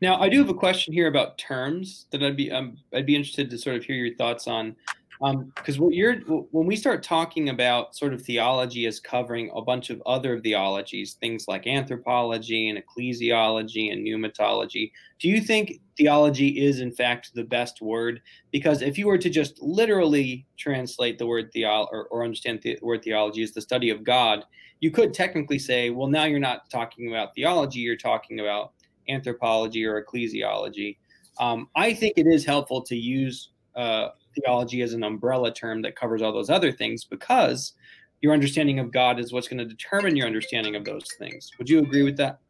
[0.00, 3.16] Now, I do have a question here about terms that I'd be um, I'd be
[3.16, 4.76] interested to sort of hear your thoughts on
[5.20, 9.60] because um, what you're when we start talking about sort of theology as covering a
[9.60, 16.64] bunch of other theologies, things like anthropology and ecclesiology and pneumatology, do you think theology
[16.64, 18.22] is in fact the best word?
[18.52, 22.78] Because if you were to just literally translate the word theology or, or understand the
[22.80, 24.44] word theology as the study of God,
[24.78, 28.72] you could technically say, well, now you're not talking about theology, you're talking about
[29.08, 30.96] anthropology or ecclesiology.
[31.40, 35.96] Um, I think it is helpful to use uh, theology as an umbrella term that
[35.96, 37.74] covers all those other things because
[38.20, 41.50] your understanding of God is what's going to determine your understanding of those things.
[41.58, 42.40] Would you agree with that?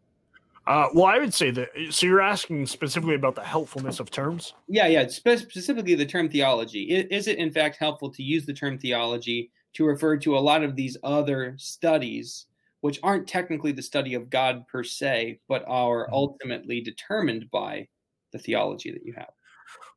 [0.67, 1.71] Uh, well, I would say that.
[1.91, 4.53] So you're asking specifically about the helpfulness of terms?
[4.69, 5.07] Yeah, yeah.
[5.09, 6.83] Spe- specifically, the term theology.
[6.83, 10.39] Is, is it in fact helpful to use the term theology to refer to a
[10.39, 12.47] lot of these other studies,
[12.83, 16.15] which aren't technically the study of God per se, but are mm-hmm.
[16.15, 17.89] ultimately determined by
[18.33, 19.31] the theology that you have?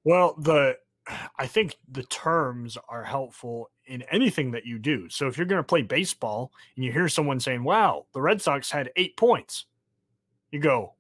[0.06, 0.78] Well, the
[1.38, 5.10] I think the terms are helpful in anything that you do.
[5.10, 8.42] So if you're going to play baseball and you hear someone saying, "Wow, the Red
[8.42, 9.66] Sox had 8 points."
[10.52, 10.94] You go,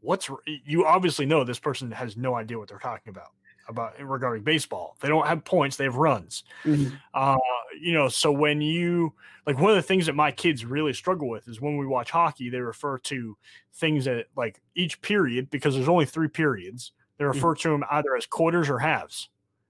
[0.00, 3.30] "What's you obviously know this person has no idea what they're talking about
[3.68, 4.96] about regarding baseball.
[5.00, 6.94] They don't have points, they have runs." Mm-hmm.
[7.14, 7.36] Uh,
[7.80, 9.14] you know, so when you
[9.46, 12.10] like one of the things that my kids really struggle with is when we watch
[12.10, 13.36] hockey, they refer to
[13.74, 17.34] things that like each period because there's only 3 periods they mm-hmm.
[17.34, 19.28] refer to them either as quarters or halves.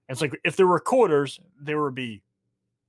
[0.09, 2.21] It's like if there were quarters, there would be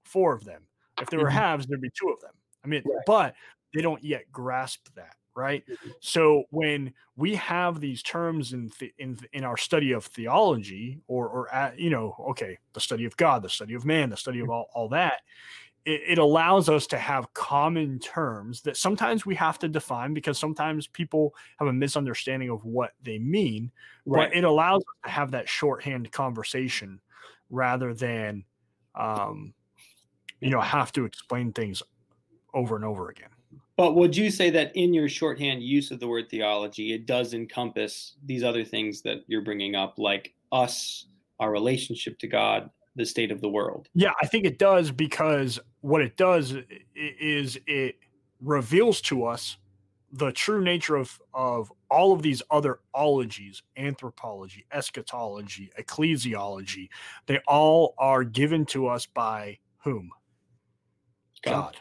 [0.05, 0.63] four of them.
[1.01, 1.37] If there were mm-hmm.
[1.37, 2.33] halves, there'd be two of them.
[2.65, 3.03] I mean, right.
[3.07, 3.35] but
[3.75, 5.65] they don't yet grasp that, right?
[5.69, 5.91] Mm-hmm.
[6.01, 11.53] So when we have these terms in in in our study of theology, or or
[11.53, 14.51] at, you know, okay, the study of God, the study of man, the study of
[14.51, 15.23] all, all that,
[15.85, 20.39] it, it allows us to have common terms that sometimes we have to define because
[20.39, 23.71] sometimes people have a misunderstanding of what they mean.
[24.07, 24.29] Right.
[24.29, 27.01] But it allows us to have that shorthand conversation
[27.51, 28.45] rather than,
[28.95, 29.55] um,
[30.41, 31.83] you know, have to explain things
[32.55, 33.31] over and over again.
[33.77, 37.33] But would you say that in your shorthand use of the word theology, it does
[37.33, 41.07] encompass these other things that you're bringing up, like us,
[41.39, 43.89] our relationship to God, the state of the world.
[43.95, 46.57] Yeah, I think it does because what it does
[46.95, 47.97] is it
[48.41, 49.57] reveals to us
[50.13, 56.89] the true nature of of all of these other ologies anthropology eschatology ecclesiology.
[57.27, 60.11] They all are given to us by whom?
[61.43, 61.77] God, god.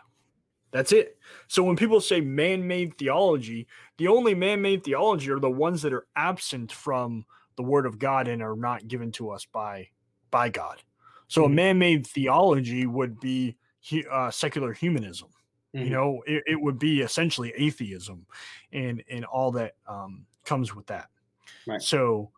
[0.72, 1.18] that's it.
[1.48, 3.68] So when people say man-made theology
[3.98, 8.28] the only man-made theology are the ones that are absent from the word of god
[8.28, 9.88] and are not given to us by
[10.32, 10.84] by god
[11.28, 11.52] so mm-hmm.
[11.52, 13.56] a man-made theology would be
[14.12, 15.30] uh, secular humanism
[15.78, 15.86] Mm-hmm.
[15.86, 18.26] You know, it, it, would be essentially atheism
[18.72, 21.10] and and all that um, comes with that.
[21.68, 21.82] Right.
[21.82, 22.32] So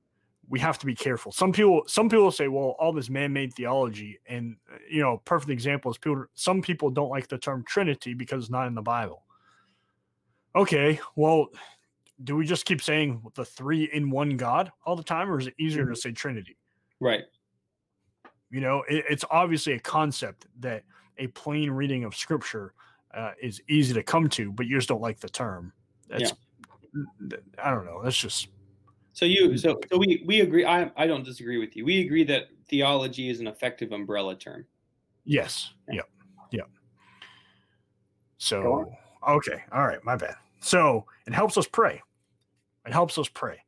[0.49, 1.31] we have to be careful.
[1.31, 4.57] Some people some people say, well, all this man-made theology, and
[4.89, 6.25] you know, perfect example is people.
[6.33, 9.23] Some people don't like the term Trinity because it's not in the Bible.
[10.55, 11.47] Okay, well,
[12.23, 15.47] do we just keep saying the three in one God all the time, or is
[15.47, 15.93] it easier mm-hmm.
[15.93, 16.57] to say Trinity?
[16.99, 17.23] Right.
[18.51, 20.83] You know, it, it's obviously a concept that
[21.17, 22.73] a plain reading of Scripture
[23.13, 25.73] uh, is easy to come to, but you just don't like the term.
[26.07, 26.33] That's
[26.93, 27.37] yeah.
[27.63, 28.01] I don't know.
[28.03, 28.47] That's just
[29.13, 30.65] so you so so we we agree.
[30.65, 31.85] I I don't disagree with you.
[31.85, 34.65] We agree that theology is an effective umbrella term.
[35.25, 35.73] Yes.
[35.87, 35.95] Yeah.
[35.95, 36.09] Yep.
[36.51, 36.69] Yep.
[38.37, 38.91] So
[39.27, 39.63] okay.
[39.71, 40.03] All right.
[40.03, 40.35] My bad.
[40.61, 42.01] So it helps us pray.
[42.85, 43.59] It helps us pray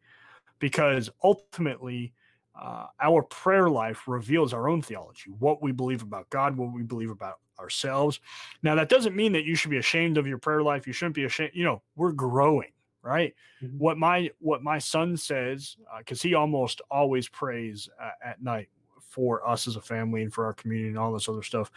[0.60, 2.14] because ultimately
[2.60, 6.84] uh, our prayer life reveals our own theology, what we believe about God, what we
[6.84, 8.20] believe about ourselves.
[8.64, 10.88] Now, that doesn't mean that you should be ashamed of your prayer life.
[10.88, 11.52] You shouldn't be ashamed.
[11.54, 13.34] You know, we're growing, right?
[13.64, 13.78] Mm-hmm.
[13.78, 18.70] What my what my son says, because uh, he almost always prays uh, at night
[19.00, 21.72] for us as a family and for our community and all this other stuff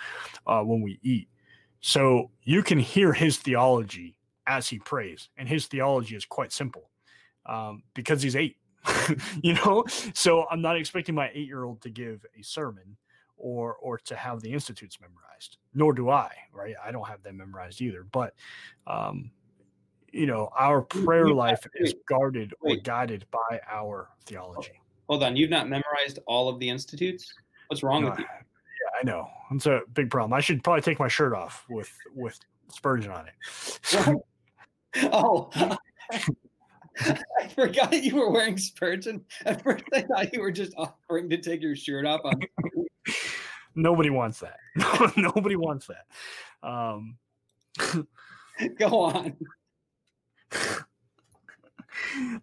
[0.46, 1.28] uh, when we eat.
[1.80, 6.90] So you can hear his theology as he prays, and his theology is quite simple
[7.46, 8.56] um, because he's eight.
[9.42, 12.96] you know, so I'm not expecting my eight year old to give a sermon
[13.36, 15.24] or or to have the institutes memorized
[15.74, 16.74] nor do i right?
[16.82, 18.04] I don't have them memorized either.
[18.04, 18.34] But
[18.86, 19.30] um
[20.12, 24.80] you know our prayer life is guarded or guided by our theology.
[25.08, 25.36] hold on.
[25.36, 27.34] You've not memorized all of the institutes?
[27.68, 28.24] What's wrong no, with you?
[28.24, 29.28] yeah i know.
[29.50, 30.32] It's a big problem.
[30.32, 32.38] I should probably take my shirt off with with
[32.70, 34.16] spurgeon on it.
[34.96, 35.50] Oh
[37.40, 39.24] I forgot you were wearing Spurgeon.
[39.44, 42.20] At first, I thought you were just offering to take your shirt off.
[42.24, 42.40] On-
[43.74, 44.56] Nobody wants that.
[45.16, 46.68] Nobody wants that.
[46.68, 47.16] Um,
[48.78, 49.36] Go on.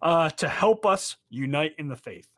[0.02, 2.28] Uh, to help us unite in the faith.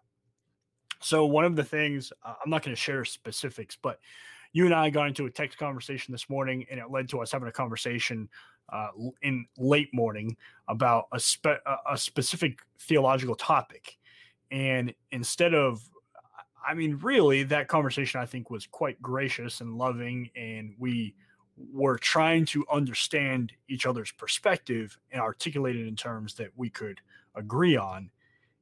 [1.01, 3.99] So, one of the things, uh, I'm not going to share specifics, but
[4.53, 7.33] you and I got into a text conversation this morning, and it led to us
[7.33, 8.29] having a conversation
[8.71, 8.89] uh,
[9.23, 10.37] in late morning
[10.69, 13.99] about a, spe- a specific theological topic.
[14.51, 15.89] And instead of,
[16.67, 21.15] I mean, really, that conversation I think was quite gracious and loving, and we
[21.57, 27.01] were trying to understand each other's perspective and articulate it in terms that we could
[27.35, 28.11] agree on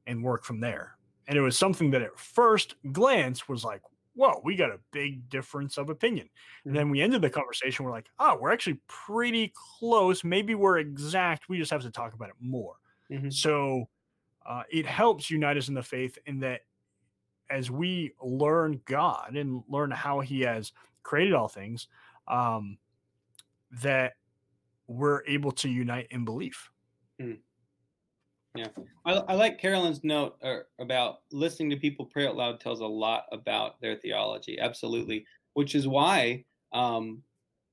[0.05, 0.97] and work from there.
[1.27, 3.81] And it was something that at first glance was like,
[4.15, 6.27] whoa, we got a big difference of opinion.
[6.27, 6.69] Mm-hmm.
[6.69, 7.85] And then we ended the conversation.
[7.85, 10.23] We're like, oh, we're actually pretty close.
[10.23, 11.49] Maybe we're exact.
[11.49, 12.75] We just have to talk about it more.
[13.11, 13.29] Mm-hmm.
[13.29, 13.89] So
[14.45, 16.61] uh, it helps unite us in the faith in that
[17.49, 20.71] as we learn God and learn how He has
[21.03, 21.87] created all things,
[22.27, 22.77] um,
[23.81, 24.13] that
[24.87, 26.69] we're able to unite in belief.
[27.21, 27.39] Mm.
[28.55, 28.67] Yeah,
[29.05, 32.85] I, I like Carolyn's note uh, about listening to people pray out loud tells a
[32.85, 34.59] lot about their theology.
[34.59, 37.23] Absolutely, which is why, um,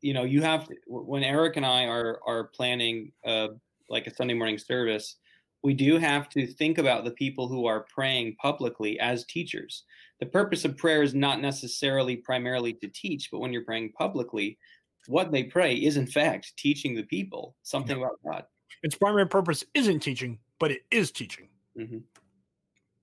[0.01, 3.49] you know, you have to, when Eric and I are are planning uh,
[3.91, 5.17] like a Sunday morning service,
[5.63, 9.85] we do have to think about the people who are praying publicly as teachers.
[10.21, 14.59] The purpose of prayer is not necessarily primarily to teach, but when you're praying publicly,
[15.09, 18.05] what they pray is in fact teaching the people something yeah.
[18.05, 18.45] about God.
[18.83, 21.49] Its primary purpose isn't teaching, but it is teaching.
[21.77, 21.99] Mm-hmm.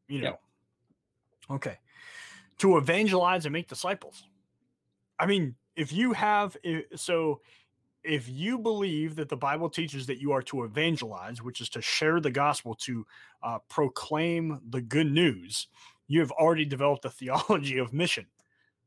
[0.07, 0.39] You know.
[1.49, 1.77] Okay.
[2.59, 4.23] To evangelize and make disciples.
[5.19, 6.55] I mean, if you have
[6.95, 7.41] so
[8.03, 11.81] if you believe that the Bible teaches that you are to evangelize, which is to
[11.81, 13.05] share the gospel, to
[13.43, 15.67] uh, proclaim the good news,
[16.07, 18.25] you have already developed a theology of mission.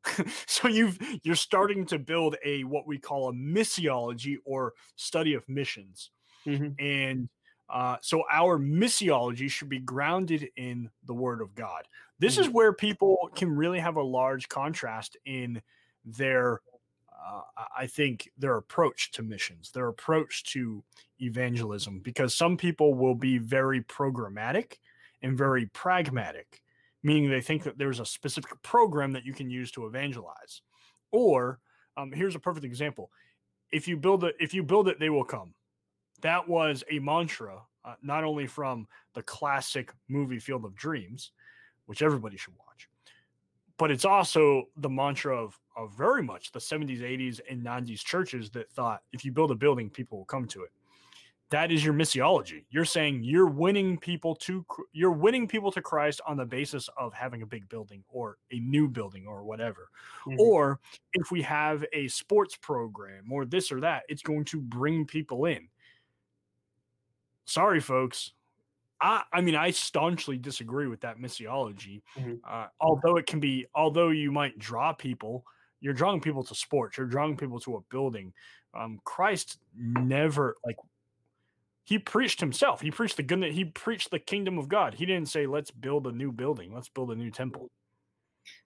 [0.47, 5.47] so you've you're starting to build a what we call a missiology or study of
[5.47, 6.11] missions,
[6.47, 6.69] mm-hmm.
[6.79, 7.29] and
[7.71, 11.87] uh, so our missiology should be grounded in the Word of God.
[12.19, 12.43] This mm-hmm.
[12.45, 15.63] is where people can really have a large contrast in
[16.05, 16.61] their,
[17.27, 17.43] uh,
[17.77, 20.83] I think, their approach to missions, their approach to
[21.21, 24.79] evangelism, because some people will be very programmatic
[25.23, 26.63] and very pragmatic,
[27.03, 30.63] meaning they think that there's a specific program that you can use to evangelize.
[31.13, 31.61] Or
[31.97, 33.11] um, here's a perfect example:
[33.71, 35.55] if you build it, if you build it, they will come.
[36.23, 41.33] That was a mantra, uh, not only from the classic movie Field of Dreams,
[41.87, 42.89] which everybody should watch,
[43.81, 48.51] but it's also the mantra of, of very much the 70s, 80s, and 90s churches
[48.51, 50.71] that thought if you build a building, people will come to it.
[51.51, 52.65] That is your missiology.
[52.71, 57.13] You're saying you're winning people to you're winning people to Christ on the basis of
[57.13, 59.89] having a big building or a new building or whatever.
[60.27, 60.39] Mm-hmm.
[60.39, 60.79] Or
[61.15, 65.47] if we have a sports program or this or that, it's going to bring people
[65.47, 65.69] in.
[67.51, 68.31] Sorry, folks.
[69.01, 72.03] I, I mean, I staunchly disagree with that missiology.
[72.17, 72.35] Mm-hmm.
[72.49, 75.45] Uh, although it can be, although you might draw people,
[75.81, 78.33] you're drawing people to sports, you're drawing people to a building.
[78.73, 80.77] Um, Christ never like
[81.83, 82.81] he preached himself.
[82.81, 83.53] He preached the goodness.
[83.53, 84.95] He preached the kingdom of God.
[84.95, 86.73] He didn't say, "Let's build a new building.
[86.73, 87.69] Let's build a new temple."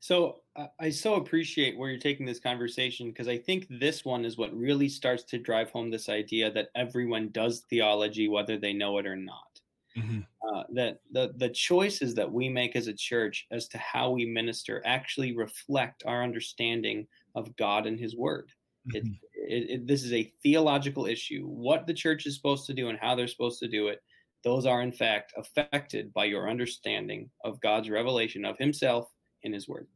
[0.00, 4.24] So uh, I so appreciate where you're taking this conversation because I think this one
[4.24, 8.72] is what really starts to drive home this idea that everyone does theology, whether they
[8.72, 9.60] know it or not.
[9.96, 10.20] Mm-hmm.
[10.52, 14.26] Uh, that the the choices that we make as a church as to how we
[14.26, 18.50] minister actually reflect our understanding of God and His Word.
[18.88, 18.96] Mm-hmm.
[18.96, 21.44] It, it, it, this is a theological issue.
[21.46, 24.02] What the church is supposed to do and how they're supposed to do it,
[24.42, 29.08] those are in fact affected by your understanding of God's revelation of Himself
[29.44, 29.86] in His Word.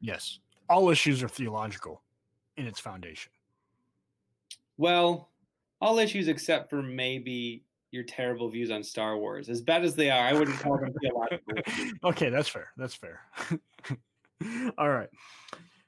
[0.00, 0.38] Yes,
[0.68, 2.02] all issues are theological
[2.56, 3.30] in its foundation.
[4.78, 5.28] Well,
[5.80, 9.48] all issues except for maybe your terrible views on Star Wars.
[9.48, 11.98] As bad as they are, I wouldn't call them theological.
[12.04, 12.72] okay, that's fair.
[12.76, 13.20] That's fair.
[14.78, 15.10] All right.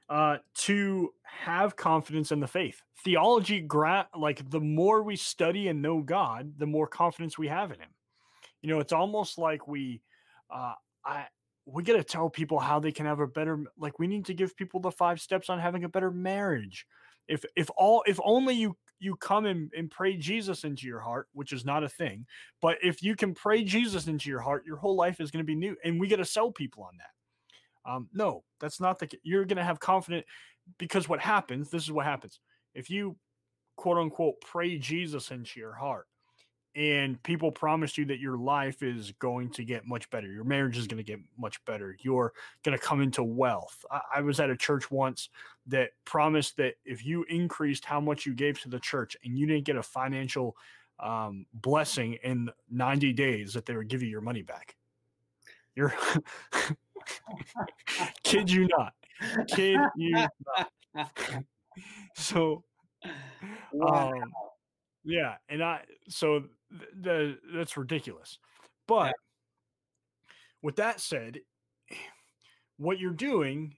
[0.07, 5.81] Uh, to have confidence in the faith, theology, gra- like the more we study and
[5.81, 7.89] know God, the more confidence we have in Him.
[8.61, 10.01] You know, it's almost like we,
[10.53, 10.73] uh,
[11.03, 11.25] I,
[11.65, 13.63] we got to tell people how they can have a better.
[13.77, 16.85] Like we need to give people the five steps on having a better marriage.
[17.27, 21.27] If if all if only you you come and, and pray Jesus into your heart,
[21.33, 22.25] which is not a thing.
[22.61, 25.47] But if you can pray Jesus into your heart, your whole life is going to
[25.47, 25.75] be new.
[25.83, 27.91] And we got to sell people on that.
[27.91, 29.09] Um, no, that's not the.
[29.23, 30.25] You're going to have confidence
[30.77, 31.69] because what happens.
[31.69, 32.39] This is what happens
[32.75, 33.15] if you
[33.77, 36.05] quote unquote pray Jesus into your heart
[36.75, 40.27] and people promise you that your life is going to get much better.
[40.27, 41.95] Your marriage is going to get much better.
[42.01, 42.33] You're
[42.63, 43.85] going to come into wealth.
[43.89, 45.29] I, I, was at a church once
[45.67, 49.47] that promised that if you increased how much you gave to the church and you
[49.47, 50.57] didn't get a financial
[50.99, 54.75] um, blessing in 90 days that they would give you your money back.
[55.75, 55.93] You're
[58.23, 58.93] kid you not.
[59.47, 60.71] Kid you not.
[62.15, 62.63] So
[63.73, 64.11] wow.
[64.11, 64.31] um,
[65.05, 66.43] yeah and i so
[67.01, 68.39] the, that's ridiculous.
[68.87, 69.11] But yeah.
[70.61, 71.39] with that said,
[72.77, 73.75] what you're doing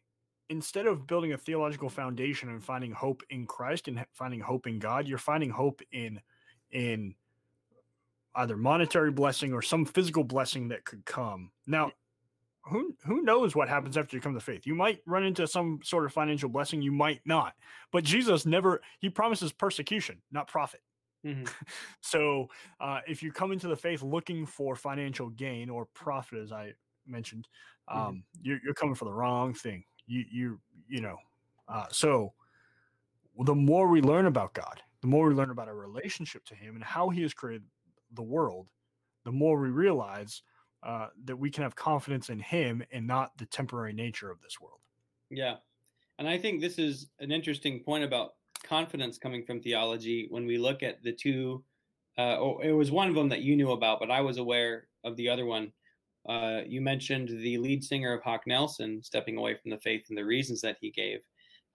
[0.50, 4.80] instead of building a theological foundation and finding hope in Christ and finding hope in
[4.80, 6.20] God, you're finding hope in
[6.72, 7.16] in
[8.36, 11.52] either monetary blessing or some physical blessing that could come.
[11.66, 11.92] Now,
[12.62, 14.66] who who knows what happens after you come to faith?
[14.66, 17.54] You might run into some sort of financial blessing, you might not.
[17.92, 20.82] But Jesus never he promises persecution, not profit.
[21.28, 21.46] Mm-hmm.
[22.02, 22.48] so
[22.80, 26.74] uh, if you come into the faith looking for financial gain or profit, as I
[27.06, 27.48] mentioned,
[27.88, 28.18] um, mm-hmm.
[28.42, 29.84] you're, you're, coming for the wrong thing.
[30.08, 31.18] You you you know.
[31.68, 32.34] Uh, so
[33.40, 36.76] the more we learn about God, the more we learn about our relationship to Him
[36.76, 37.64] and how He has created
[38.14, 38.68] the world,
[39.26, 40.42] the more we realize
[40.84, 44.60] uh, that we can have confidence in Him and not the temporary nature of this
[44.62, 44.80] world.
[45.30, 45.56] Yeah,
[46.20, 48.34] and I think this is an interesting point about
[48.68, 51.64] confidence coming from theology when we look at the two.
[52.18, 54.88] Uh, oh, it was one of them that you knew about, but I was aware
[55.04, 55.72] of the other one.
[56.28, 60.18] Uh, you mentioned the lead singer of Hawk Nelson stepping away from the faith and
[60.18, 61.20] the reasons that he gave.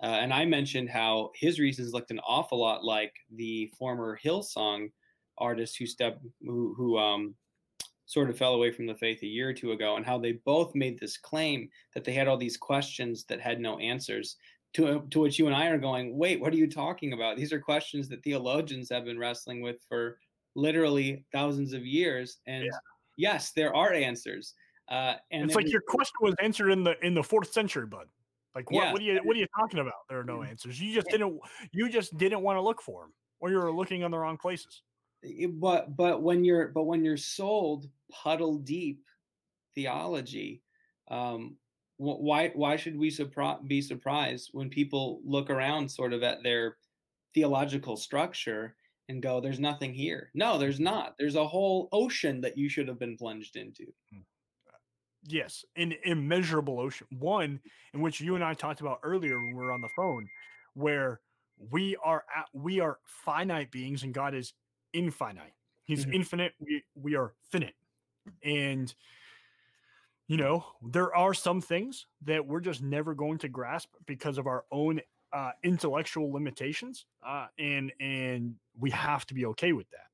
[0.02, 4.90] Uh, and I mentioned how his reasons looked an awful lot like the former Hillsong
[5.38, 7.34] artist who stepped, who, who um,
[8.07, 10.32] sort of fell away from the faith a year or two ago, and how they
[10.45, 14.36] both made this claim that they had all these questions that had no answers
[14.75, 17.37] to, to which you and I are going, wait, what are you talking about?
[17.37, 20.18] These are questions that theologians have been wrestling with for
[20.55, 22.39] literally thousands of years.
[22.47, 22.70] And yeah.
[23.16, 24.55] yes, there are answers.
[24.89, 28.07] Uh, and it's like your question was answered in the in the fourth century, bud.
[28.55, 28.93] Like what, yeah.
[28.93, 29.95] what are you what are you talking about?
[30.09, 30.81] There are no answers.
[30.81, 31.39] You just didn't
[31.73, 34.37] you just didn't want to look for them, or you were looking on the wrong
[34.37, 34.83] places.
[35.55, 39.01] But but when you're but when you're sold puddle deep
[39.75, 40.62] theology,
[41.09, 41.57] um,
[42.03, 46.76] why why should we surpri- be surprised when people look around sort of at their
[47.34, 48.74] theological structure
[49.09, 52.88] and go there's nothing here no there's not there's a whole ocean that you should
[52.88, 54.20] have been plunged into hmm.
[55.24, 57.07] Yes, an immeasurable ocean.
[57.18, 57.61] One
[57.94, 60.28] in which you and I talked about earlier when we were on the phone,
[60.74, 61.20] where
[61.70, 64.53] we are at, we are finite beings and God is
[64.92, 65.53] infinite.
[65.84, 66.14] He's mm-hmm.
[66.14, 66.55] infinite.
[66.59, 67.74] We we are finite,
[68.42, 68.92] and
[70.29, 74.47] you know there are some things that we're just never going to grasp because of
[74.47, 75.01] our own
[75.33, 80.07] uh, intellectual limitations, uh, and and we have to be okay with that.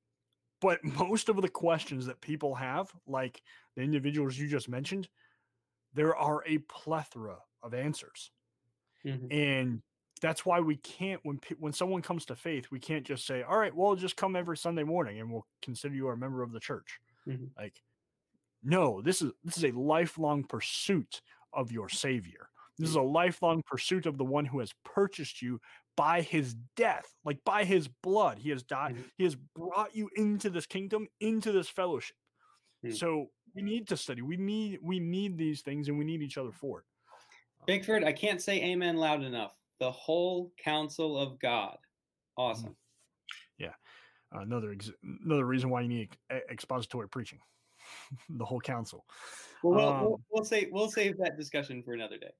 [0.60, 3.42] But most of the questions that people have, like
[3.76, 5.08] the individuals you just mentioned,
[5.94, 8.30] there are a plethora of answers.
[9.04, 9.32] Mm-hmm.
[9.32, 9.82] And
[10.20, 13.58] that's why we can't when when someone comes to faith, we can't just say, "All
[13.58, 16.60] right, well, just come every Sunday morning and we'll consider you a member of the
[16.60, 17.46] church." Mm-hmm.
[17.56, 17.82] Like
[18.62, 21.20] no, this is this is a lifelong pursuit
[21.52, 22.48] of your savior.
[22.78, 25.60] This is a lifelong pursuit of the one who has purchased you
[25.96, 28.38] by his death, like by his blood.
[28.38, 28.94] He has died.
[28.94, 29.02] Mm-hmm.
[29.16, 32.16] He has brought you into this kingdom, into this fellowship.
[32.84, 32.94] Mm-hmm.
[32.94, 34.22] So we need to study.
[34.22, 36.84] We need we need these things, and we need each other for it.
[37.66, 39.54] Bickford, I can't say amen loud enough.
[39.80, 41.76] The whole counsel of God,
[42.36, 42.76] awesome.
[43.58, 43.72] Yeah,
[44.34, 44.92] uh, another ex-
[45.24, 46.16] another reason why you need
[46.50, 47.40] expository preaching.
[48.30, 49.04] the whole counsel.
[49.62, 52.30] Well, we'll, um, we'll, we'll, say we'll save that discussion for another day.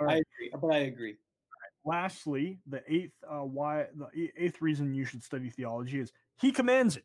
[0.00, 1.16] I agree, but I agree.
[1.84, 6.96] Lastly, the eighth uh, why the eighth reason you should study theology is he commands
[6.96, 7.04] it.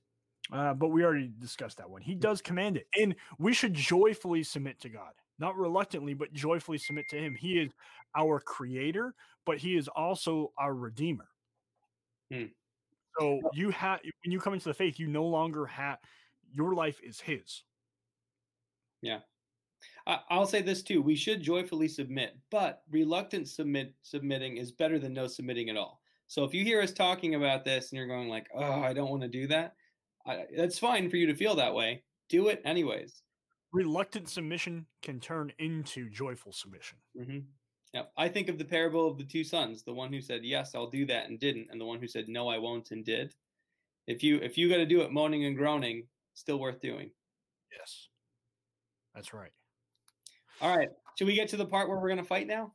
[0.51, 2.01] Uh, but we already discussed that one.
[2.01, 6.77] He does command it, and we should joyfully submit to God, not reluctantly, but joyfully
[6.77, 7.35] submit to Him.
[7.35, 7.71] He is
[8.17, 9.13] our Creator,
[9.45, 11.27] but He is also our Redeemer.
[12.33, 12.45] Hmm.
[13.19, 15.99] So you have when you come into the faith, you no longer have
[16.53, 17.63] your life is His.
[19.01, 19.19] Yeah.
[20.05, 25.13] I'll say this too: we should joyfully submit, but reluctant submit submitting is better than
[25.13, 26.01] no submitting at all.
[26.27, 29.09] So if you hear us talking about this and you're going like, "Oh, I don't
[29.09, 29.75] want to do that,"
[30.25, 32.03] I, that's fine for you to feel that way.
[32.29, 33.21] Do it anyways.
[33.73, 36.97] Reluctant submission can turn into joyful submission.
[37.19, 37.39] Mm-hmm.
[37.93, 40.73] Yeah, I think of the parable of the two sons: the one who said, "Yes,
[40.73, 43.33] I'll do that," and didn't, and the one who said, "No, I won't," and did.
[44.07, 47.11] If you if you got to do it moaning and groaning, still worth doing.
[47.77, 48.07] Yes,
[49.13, 49.51] that's right.
[50.61, 50.89] All right.
[51.17, 52.71] Should we get to the part where we're going to fight now?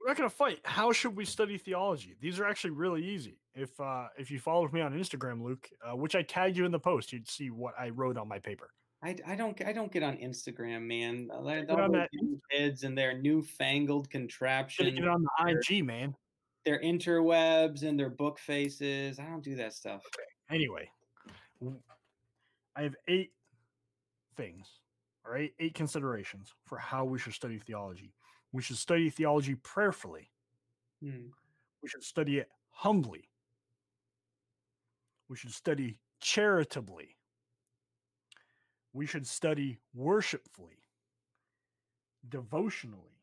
[0.00, 0.60] We're not going to fight.
[0.64, 2.16] How should we study theology?
[2.20, 3.38] These are actually really easy.
[3.54, 6.70] If uh, if you followed me on Instagram, Luke, uh, which I tagged you in
[6.70, 8.70] the post, you'd see what I wrote on my paper.
[9.02, 11.28] I, I don't I don't get on Instagram, man.
[11.32, 12.06] All those
[12.50, 14.98] kids and their newfangled contraptions.
[14.98, 16.14] Get on the IG, man.
[16.64, 19.18] Their interwebs and their book faces.
[19.18, 20.02] I don't do that stuff.
[20.06, 20.56] Okay.
[20.56, 20.90] Anyway,
[22.76, 23.32] I have eight
[24.36, 24.77] things
[25.28, 28.14] all right, eight considerations for how we should study theology.
[28.52, 30.30] We should study theology prayerfully.
[31.02, 31.26] Hmm.
[31.82, 33.28] We should study it humbly.
[35.28, 37.16] We should study charitably.
[38.94, 40.78] We should study worshipfully,
[42.26, 43.20] devotionally,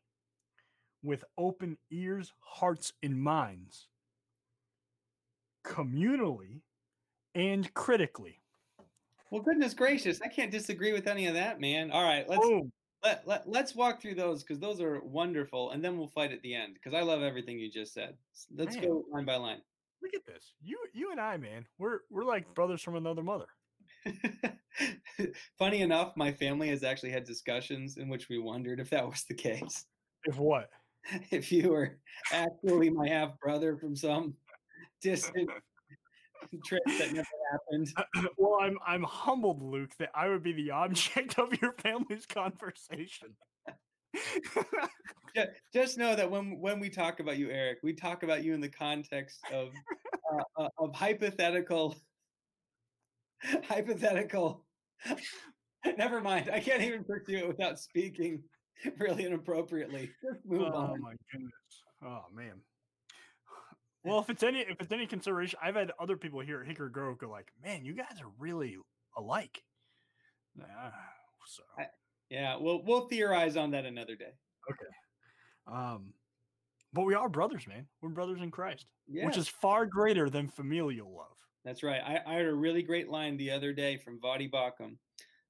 [1.02, 3.88] with open ears, hearts, and minds,
[5.66, 6.60] communally,
[7.34, 8.42] and critically.
[9.30, 11.90] Well, goodness gracious, I can't disagree with any of that, man.
[11.90, 12.46] All right, let's
[13.02, 16.42] let, let let's walk through those because those are wonderful, and then we'll fight at
[16.42, 18.14] the end because I love everything you just said.
[18.54, 19.60] Let's man, go line by line.
[20.02, 21.66] Look at this, you you and I, man.
[21.78, 23.46] We're we're like brothers from another mother.
[25.58, 29.24] Funny enough, my family has actually had discussions in which we wondered if that was
[29.24, 29.86] the case.
[30.24, 30.70] If what?
[31.30, 31.98] If you were
[32.32, 34.34] actually my half brother from some
[35.00, 35.48] distant
[36.64, 37.92] trip that never happened.
[38.38, 43.28] well, I'm I'm humbled, Luke, that I would be the object of your family's conversation.
[45.72, 48.60] just know that when when we talk about you, Eric, we talk about you in
[48.60, 49.70] the context of
[50.32, 51.96] uh, uh, of hypothetical
[53.68, 54.64] hypothetical.
[55.96, 56.50] Never mind.
[56.52, 58.42] I can't even pursue it without speaking
[58.98, 60.10] really inappropriately.
[60.22, 61.00] Just move oh on.
[61.00, 61.52] my goodness.
[62.04, 62.60] Oh man.
[64.06, 66.90] Well, if it's any if it's any consideration, I've had other people here at Hickory
[66.90, 68.76] Grove go like, "Man, you guys are really
[69.16, 69.62] alike."
[70.60, 70.90] Uh,
[71.46, 71.86] so I,
[72.30, 74.32] yeah, we'll we'll theorize on that another day.
[74.70, 75.76] Okay.
[75.76, 76.12] Um,
[76.92, 77.86] but we are brothers, man.
[78.00, 79.26] We're brothers in Christ, yeah.
[79.26, 81.36] which is far greater than familial love.
[81.64, 82.00] That's right.
[82.00, 84.96] I, I heard a really great line the other day from Voddie Baucham.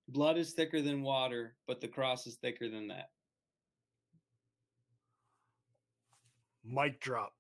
[0.09, 3.11] Blood is thicker than water, but the cross is thicker than that.
[6.65, 7.36] Mic drop.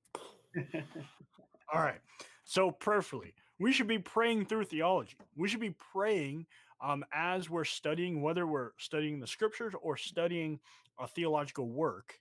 [1.72, 2.00] All right.
[2.44, 5.16] So prayerfully, we should be praying through theology.
[5.36, 6.46] We should be praying
[6.80, 10.60] um, as we're studying, whether we're studying the scriptures or studying
[11.00, 12.14] a theological work.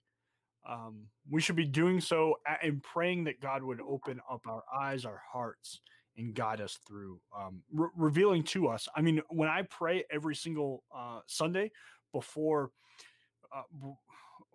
[0.68, 5.06] Um, we should be doing so and praying that God would open up our eyes,
[5.06, 5.82] our hearts,
[6.18, 8.88] and guide us through, um, re- revealing to us.
[8.96, 11.72] I mean, when I pray every single uh, Sunday
[12.12, 12.72] before
[13.56, 13.62] uh,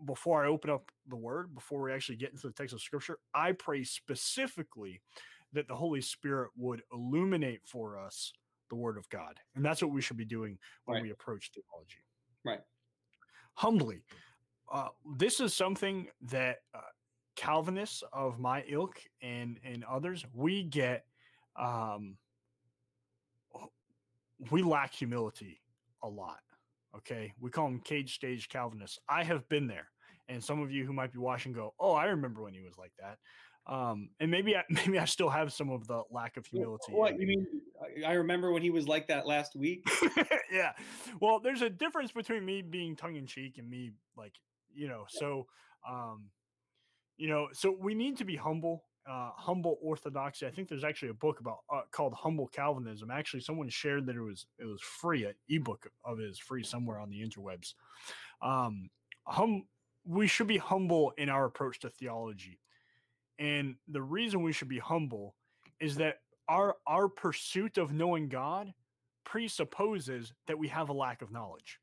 [0.07, 3.19] before I open up the word, before we actually get into the text of scripture,
[3.35, 5.01] I pray specifically
[5.53, 8.33] that the Holy Spirit would illuminate for us
[8.69, 9.39] the word of God.
[9.57, 11.03] And that's what we should be doing when Right.
[11.03, 12.05] we approach theology.
[12.45, 12.61] Right.
[13.55, 14.03] Humbly.
[14.73, 16.81] Uh, this is something that uh,
[17.35, 21.05] Calvinists of my ilk and, and others, we get,
[21.57, 22.17] um,
[24.51, 25.61] we lack humility
[26.03, 26.41] a lot.
[26.97, 27.32] Okay.
[27.41, 28.99] We call them cage stage Calvinists.
[29.09, 29.88] I have been there.
[30.28, 32.78] And some of you who might be watching go, Oh, I remember when he was
[32.78, 33.18] like that.
[33.66, 36.93] Um, and maybe I, maybe I still have some of the lack of humility.
[36.93, 37.47] What you mean?
[38.07, 39.84] I- remember when he was like that last week.
[40.53, 40.72] yeah.
[41.20, 44.34] Well, there's a difference between me being tongue in cheek and me like,
[44.72, 45.47] you know, so
[45.88, 46.30] um
[47.16, 50.47] you know, so we need to be humble, uh humble orthodoxy.
[50.47, 53.11] I think there's actually a book about uh, called Humble Calvinism.
[53.11, 56.63] Actually, someone shared that it was it was free, an ebook of it is free
[56.63, 57.75] somewhere on the interwebs.
[58.43, 58.91] Um
[59.25, 59.65] hum
[60.05, 62.59] we should be humble in our approach to theology.
[63.39, 65.35] And the reason we should be humble
[65.81, 68.73] is that our our pursuit of knowing God
[69.25, 71.79] presupposes that we have a lack of knowledge.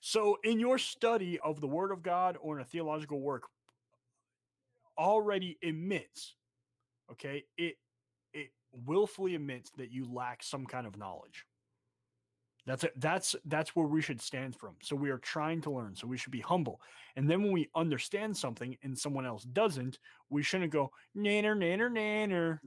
[0.00, 3.44] So, in your study of the Word of God or in a theological work,
[4.98, 6.34] already admits,
[7.12, 7.76] okay, it
[8.32, 11.46] it willfully admits that you lack some kind of knowledge.
[12.66, 12.92] That's it.
[13.00, 14.74] That's that's where we should stand from.
[14.82, 15.94] So we are trying to learn.
[15.94, 16.80] So we should be humble.
[17.14, 19.98] And then when we understand something and someone else doesn't,
[20.30, 22.58] we shouldn't go nanner nanner nanner.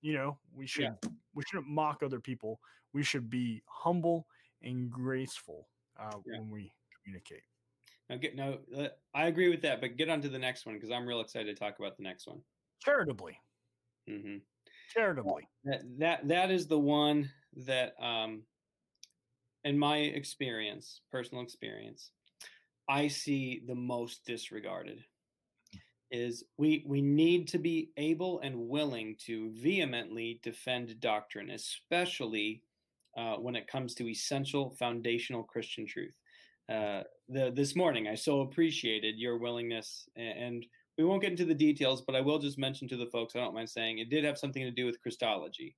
[0.00, 0.96] You know, we should
[1.34, 2.58] we shouldn't mock other people.
[2.94, 4.26] We should be humble
[4.62, 5.68] and graceful
[6.00, 6.38] uh, Yeah.
[6.40, 6.72] when we
[7.04, 7.42] communicate.
[8.12, 8.58] Now get no.
[8.76, 11.22] uh, I agree with that, but get on to the next one because I'm real
[11.22, 12.42] excited to talk about the next one.
[12.84, 13.38] Charitably,
[14.06, 14.36] hmm
[14.86, 15.48] charitably.
[15.64, 18.44] That that that is the one that, um,
[19.64, 22.10] in my experience, personal experience,
[22.86, 25.06] I see the most disregarded.
[26.10, 32.62] Is we we need to be able and willing to vehemently defend doctrine, especially
[33.16, 36.20] uh, when it comes to essential foundational Christian truth.
[36.70, 40.64] Uh, the this morning, I so appreciated your willingness, and
[40.96, 43.34] we won't get into the details, but I will just mention to the folks.
[43.34, 45.74] I don't mind saying it did have something to do with Christology,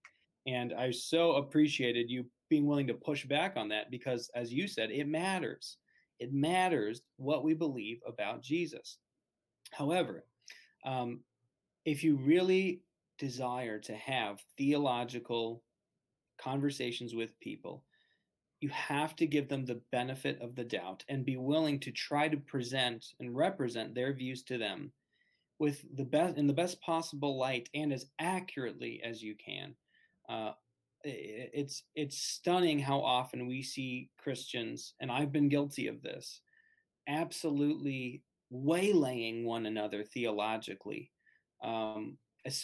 [0.47, 4.69] and I so appreciated you being willing to push back on that because, as you
[4.69, 5.79] said, it matters.
[6.21, 8.99] It matters what we believe about Jesus.
[9.73, 10.25] However,
[10.85, 11.21] um,
[11.85, 12.83] if you really
[13.19, 15.63] desire to have theological
[16.39, 17.83] conversations with people,
[18.65, 22.29] you have to give them the benefit of the doubt and be willing to try
[22.29, 24.91] to present and represent their views to them
[25.59, 29.75] with the best in the best possible light and as accurately as you can.
[30.31, 30.53] Uh,
[31.03, 36.41] it's it's stunning how often we see Christians, and I've been guilty of this,
[37.07, 41.11] absolutely waylaying one another theologically,
[41.63, 42.17] um,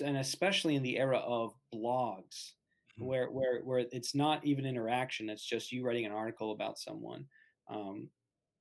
[0.03, 2.53] and especially in the era of blogs,
[3.01, 3.07] Mhm.
[3.07, 7.29] where where where it's not even interaction; it's just you writing an article about someone.
[7.69, 8.11] Um,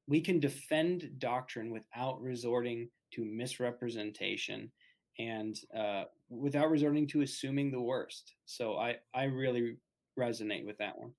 [0.07, 4.71] we can defend doctrine without resorting to misrepresentation
[5.19, 8.35] and uh, without resorting to assuming the worst.
[8.45, 9.79] So I I really
[10.19, 11.15] resonate with that one.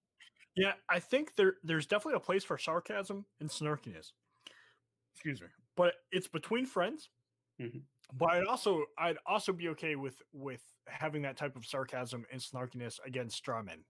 [0.57, 4.13] Yeah, I think there there's definitely a place for sarcasm and snarkiness.
[5.15, 7.11] Excuse me, but it's between friends.
[7.59, 7.87] Mhm.
[8.13, 12.41] But I'd also I'd also be okay with with having that type of sarcasm and
[12.41, 13.85] snarkiness against straw men.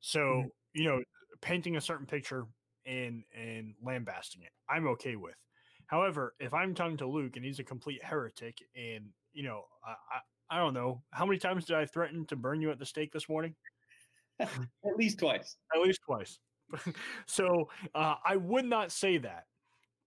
[0.00, 0.50] So Mhm.
[0.74, 1.02] you know,
[1.42, 2.46] painting a certain picture
[2.86, 5.36] and and lambasting it, I'm okay with.
[5.86, 9.96] However, if I'm talking to Luke and he's a complete heretic, and you know, I,
[10.10, 12.86] I I don't know how many times did I threaten to burn you at the
[12.86, 13.56] stake this morning?
[14.40, 15.56] At least twice.
[15.74, 16.38] at least twice.
[17.26, 19.46] so uh, I would not say that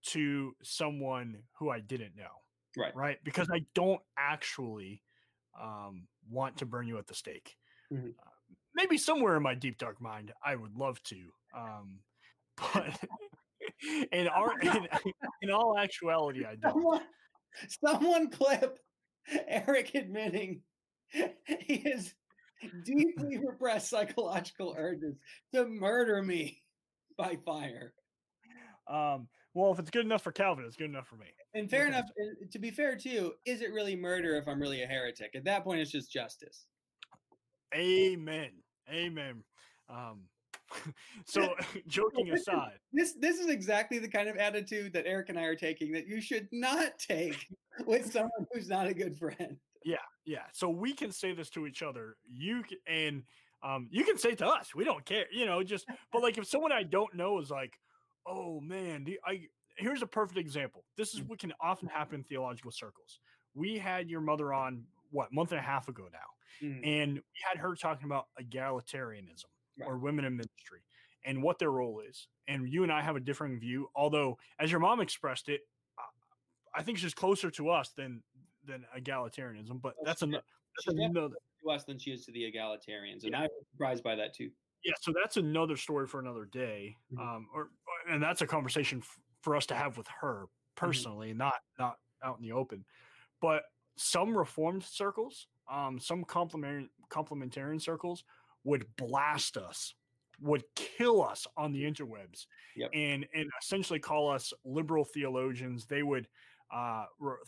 [0.08, 2.42] to someone who I didn't know,
[2.76, 2.94] Right.
[2.94, 3.18] right?
[3.24, 5.02] Because I don't actually
[5.60, 7.56] um, want to burn you at the stake.
[7.92, 8.10] Mhm.
[8.10, 11.16] Uh, maybe somewhere in my deep dark mind, I would love to,
[11.56, 12.00] um,
[12.72, 12.98] but
[14.12, 14.88] in our in,
[15.42, 16.72] in all actuality, I don't.
[16.72, 17.02] Someone,
[17.84, 18.78] someone clip
[19.48, 20.62] Eric admitting
[21.10, 22.14] he has
[22.84, 25.16] deeply repressed psychological urges
[25.54, 26.62] to murder me
[27.16, 27.92] by fire.
[28.88, 31.26] Um, well, if it's good enough for Calvin, it's good enough for me.
[31.56, 34.82] And fair enough, uh, to be fair too, is it really murder if I'm really
[34.82, 35.34] a heretic?
[35.34, 36.66] At that point, it's just justice.
[37.74, 38.50] Amen.
[38.92, 39.42] Amen.
[39.88, 40.22] Um,
[41.24, 41.54] so,
[41.88, 45.56] joking aside, This this is exactly the kind of attitude that Eric and I are
[45.56, 47.46] taking that you should not take
[47.86, 49.56] with someone who's not a good friend.
[49.84, 49.96] yeah.
[50.26, 50.42] Yeah.
[50.52, 52.16] So we can say this to each other.
[52.28, 53.22] You can, and
[53.62, 55.26] um, you can say to us, we don't care.
[55.32, 57.78] You know, just but like if someone I don't know is like,
[58.26, 59.42] oh man, I
[59.76, 60.84] here's a perfect example.
[60.96, 63.20] This is what can often happen in theological circles.
[63.54, 66.86] We had your mother on what month and a half ago now, Mm.
[66.86, 69.44] and we had her talking about egalitarianism
[69.78, 69.86] Right.
[69.88, 70.82] or women in ministry
[71.24, 72.28] and what their role is.
[72.48, 73.90] And you and I have a differing view.
[73.94, 75.62] Although, as your mom expressed it,
[76.74, 78.22] I- think she's closer to us than
[78.64, 79.80] than egalitarianism.
[79.80, 80.44] But that's another.
[80.76, 83.42] That's another to us than she is to the egalitarians, and Yeah.
[83.42, 84.52] I'm surprised by that too.
[84.84, 84.92] yeah.
[85.00, 86.96] So that's another story for another day.
[87.12, 87.18] Mhm.
[87.18, 87.70] Um, or
[88.08, 92.36] and that's a conversation f- for us to have with her personally, not not out
[92.36, 92.84] in the open.
[93.40, 93.62] But
[93.94, 98.24] some reformed circles, um, some complementarian complementarian circles
[98.64, 99.94] would blast us,
[100.40, 102.90] would kill us on the interwebs, Yep.
[102.92, 105.86] and and essentially call us liberal theologians.
[105.86, 106.26] They would
[106.72, 107.04] uh,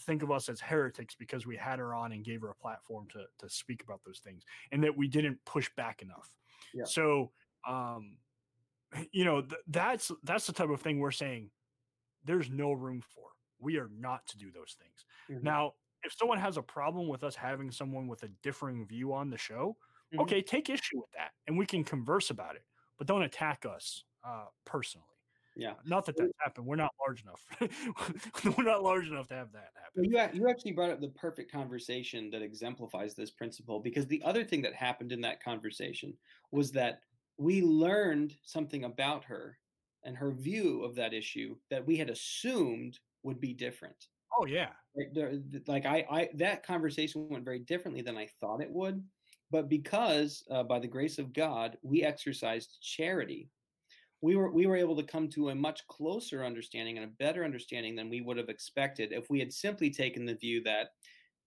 [0.06, 3.08] think of us as heretics because we had her on and gave her a platform
[3.08, 6.30] to to speak about those things, and that we didn't push back enough.
[6.72, 6.84] Yeah.
[6.84, 7.32] So,
[7.66, 8.18] um,
[9.10, 11.50] you know, th- that's that's the type of thing we're saying.
[12.28, 13.30] There's no room for.
[13.58, 15.04] We are not to do those things.
[15.30, 15.42] Mhm.
[15.42, 15.72] Now,
[16.04, 19.38] if someone has a problem with us having someone with a differing view on the
[19.38, 19.78] show,
[20.12, 20.20] Mhm.
[20.20, 22.66] okay, take issue with that, and we can converse about it.
[22.98, 25.06] But don't attack us uh, personally.
[25.56, 25.74] Yeah.
[25.86, 26.66] Not that that's happened.
[26.66, 27.44] We're not large enough.
[28.58, 30.04] We're not large enough to have that happen.
[30.04, 34.44] You, you actually brought up the perfect conversation that exemplifies this principle because the other
[34.44, 36.16] thing that happened in that conversation
[36.52, 37.00] was that
[37.38, 39.58] we learned something about her
[40.04, 44.08] and her view of that issue that we had assumed would be different.
[44.38, 44.70] Oh yeah,
[45.66, 49.04] Like, I, I, that conversation went very differently than I thought it would.
[49.50, 53.48] But because, uh, by the grace of God, we exercised charity,
[54.20, 57.44] we were we were able to come to a much closer understanding and a better
[57.44, 60.88] understanding than we would have expected if we had simply taken the view that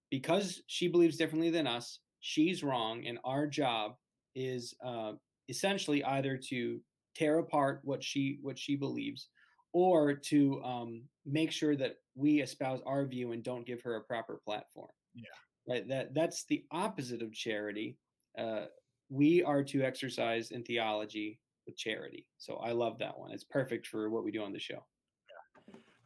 [0.09, 3.95] because she believes differently than us, she's wrong, and our job
[4.35, 5.13] is uh,
[5.49, 6.81] essentially either to
[7.15, 9.27] tear apart what she what she believes
[9.73, 14.01] or to um, make sure that we espouse our view and don't give her a
[14.01, 14.89] proper platform.
[15.13, 15.23] Yeah.
[15.67, 15.87] Right.
[15.87, 17.97] That that's the opposite of charity.
[18.37, 18.65] Uh,
[19.09, 22.25] we are to exercise in theology with charity.
[22.37, 23.31] So I love that one.
[23.31, 24.83] It's perfect for what we do on the show.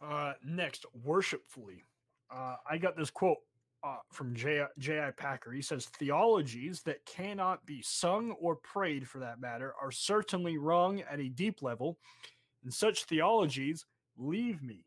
[0.01, 1.83] Uh, next, worshipfully.
[2.33, 3.37] Uh, I got this quote
[3.85, 4.65] uh, from J.
[4.79, 5.11] J.I.
[5.11, 5.51] Packer.
[5.51, 11.01] He says, Theologies that cannot be sung or prayed, for that matter, are certainly wrong
[11.01, 11.99] at a deep level.
[12.63, 13.85] And such theologies
[14.17, 14.85] leave me,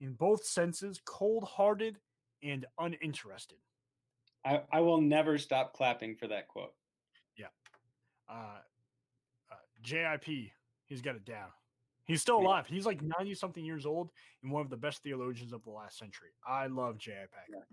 [0.00, 1.98] in both senses, cold hearted
[2.42, 3.58] and uninterested.
[4.42, 6.72] I, I will never stop clapping for that quote.
[8.32, 8.60] Uh,
[9.50, 10.52] uh, JIP,
[10.86, 11.48] he's got it down.
[12.04, 12.46] He's still Yeah.
[12.46, 12.66] alive.
[12.68, 14.10] He's like 90 something years old
[14.44, 16.28] and one of the best theologians of the last century.
[16.46, 17.26] I love J.I.
[17.26, 17.66] Packer.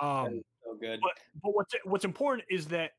[0.00, 1.00] Um, So good.
[1.00, 1.12] but
[1.42, 2.92] but what's what's important is that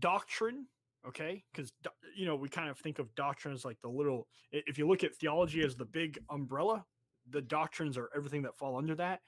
[0.00, 0.66] doctrine
[1.06, 1.72] okay because
[2.16, 5.04] you know we kind of think of doctrine as like the little if you look
[5.04, 6.84] at theology as the big umbrella
[7.30, 9.20] the doctrines are everything that fall under that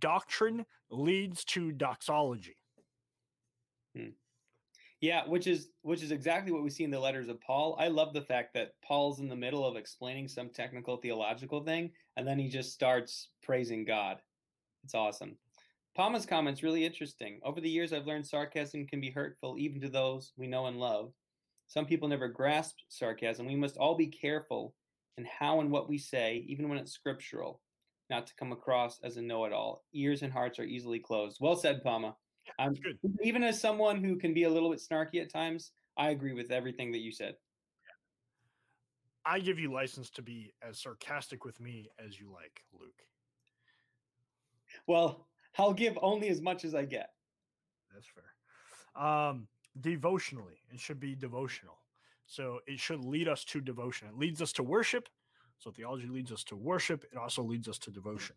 [0.00, 2.56] doctrine leads to doxology
[5.00, 7.76] Yeah, which is which is exactly what we see in the letters of Paul.
[7.78, 11.90] I love the fact that Paul's in the middle of explaining some technical theological thing,
[12.16, 14.22] and then he just starts praising God.
[14.82, 15.36] It's awesome.
[15.96, 17.40] Palma's comment's really interesting.
[17.44, 20.78] Over the years, I've learned sarcasm can be hurtful even to those we know and
[20.78, 21.12] love.
[21.66, 23.46] Some people never grasp sarcasm.
[23.46, 24.74] We must all be careful
[25.16, 27.60] in how and what we say, even when it's scriptural,
[28.10, 29.84] not to come across as a know-it-all.
[29.94, 31.38] Ears and hearts are easily closed.
[31.40, 32.16] Well said, Palma.
[32.58, 32.98] I'm good.
[33.22, 36.50] even as someone who can be a little bit snarky at times, I agree with
[36.50, 37.36] everything that you said.
[39.24, 43.00] i give you license to be as sarcastic with me as you like luke
[44.86, 45.26] Well,
[45.58, 47.10] I'll give only as much as I get.
[47.92, 49.02] That's fair.
[49.02, 49.46] Um,
[49.80, 51.78] devotionally, it should be devotional.
[52.26, 54.08] So it should lead us to devotion.
[54.08, 55.08] It leads us to worship.
[55.58, 57.04] So theology leads us to worship.
[57.12, 58.36] It also leads us to devotion.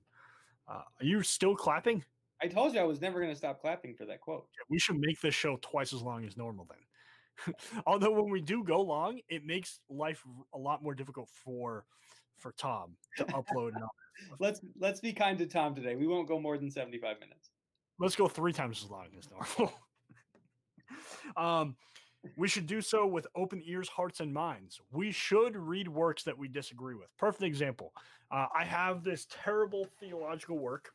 [0.67, 2.03] Uh, are you still clapping?
[2.41, 4.47] I told you I was never going to stop clapping for that quote.
[4.53, 7.53] Yeah, we should make this show twice as long as normal then.
[7.85, 11.85] Although when we do go long, it makes life a lot more difficult for
[12.37, 13.75] for Tom to upload.
[13.75, 13.83] and.
[14.39, 15.95] Let's let's be kind to Tom today.
[15.95, 17.49] We won't go more than 75 minutes.
[17.99, 19.73] Let's go three times as long as normal.
[21.37, 21.75] um,
[22.35, 24.79] we should do so with open ears, hearts, and minds.
[24.91, 27.07] We should read works that we disagree with.
[27.17, 27.93] Perfect example.
[28.31, 30.89] Uh, I have this terrible theological work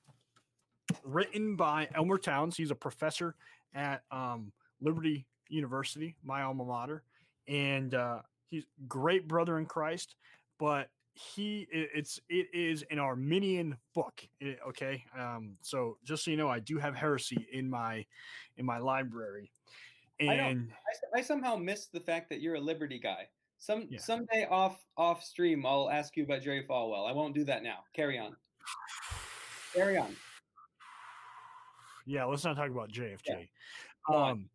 [1.04, 2.56] written by Elmer Towns.
[2.56, 3.34] He's a professor
[3.74, 7.02] at um, Liberty University, my alma mater,
[7.48, 10.14] and uh, he's great brother in Christ.
[10.58, 14.26] But he, it's it is an Arminian book.
[14.68, 18.04] Okay, um, so just so you know, I do have heresy in my
[18.56, 19.50] in my library,
[20.20, 20.72] I and
[21.14, 23.28] I, I somehow missed the fact that you're a Liberty guy.
[23.58, 24.00] Some Yeah.
[24.00, 27.08] someday off off stream, I'll ask you about Jerry Falwell.
[27.08, 27.84] I won't do that now.
[27.92, 28.34] Carry on.
[29.74, 30.16] Carry on.
[32.06, 33.48] Yeah, let's not talk about JFK.
[34.08, 34.30] Go on.
[34.30, 34.48] Um,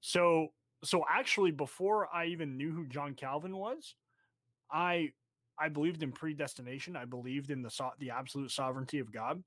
[0.00, 0.48] so
[0.84, 3.94] so actually, before I even knew who John Calvin was,
[4.70, 5.12] I
[5.58, 6.96] I believed in predestination.
[6.96, 9.42] I believed in the so- the absolute sovereignty of God.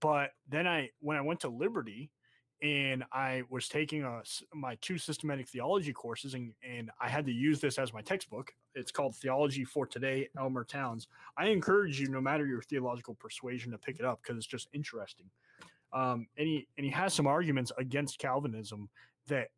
[0.00, 2.10] But then I when I went to Liberty
[2.62, 4.20] and I was taking a,
[4.52, 8.52] my two systematic theology courses and, and I had to use this as my textbook.
[8.74, 11.06] It's called Theology for Today, Elmer Towns.
[11.36, 14.68] I encourage you, no matter your theological persuasion, to pick it up because it's just
[14.72, 15.26] interesting.
[15.92, 18.88] Um, and he and he has some arguments against Calvinism
[19.28, 19.48] that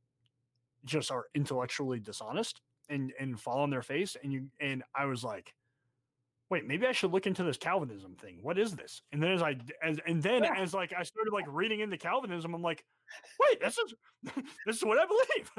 [0.85, 4.16] just are intellectually dishonest and and fall on their face.
[4.22, 5.55] And you and I was like,
[6.51, 8.38] wait, maybe I should look into this Calvinism thing.
[8.42, 9.03] What is this?
[9.12, 10.59] And then as I as and then Yeah.
[10.59, 12.84] as like I started like reading into Calvinism, I'm like,
[13.40, 13.94] wait, this is
[14.66, 15.51] this is what I believe.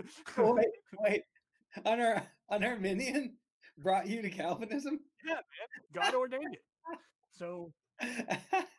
[0.55, 0.65] wait,
[0.99, 1.21] wait.
[1.85, 3.37] On our on Arminian
[3.77, 4.99] brought you to Calvinism.
[5.25, 5.43] Yeah, man,
[5.93, 6.61] God ordained it.
[7.31, 8.09] So um,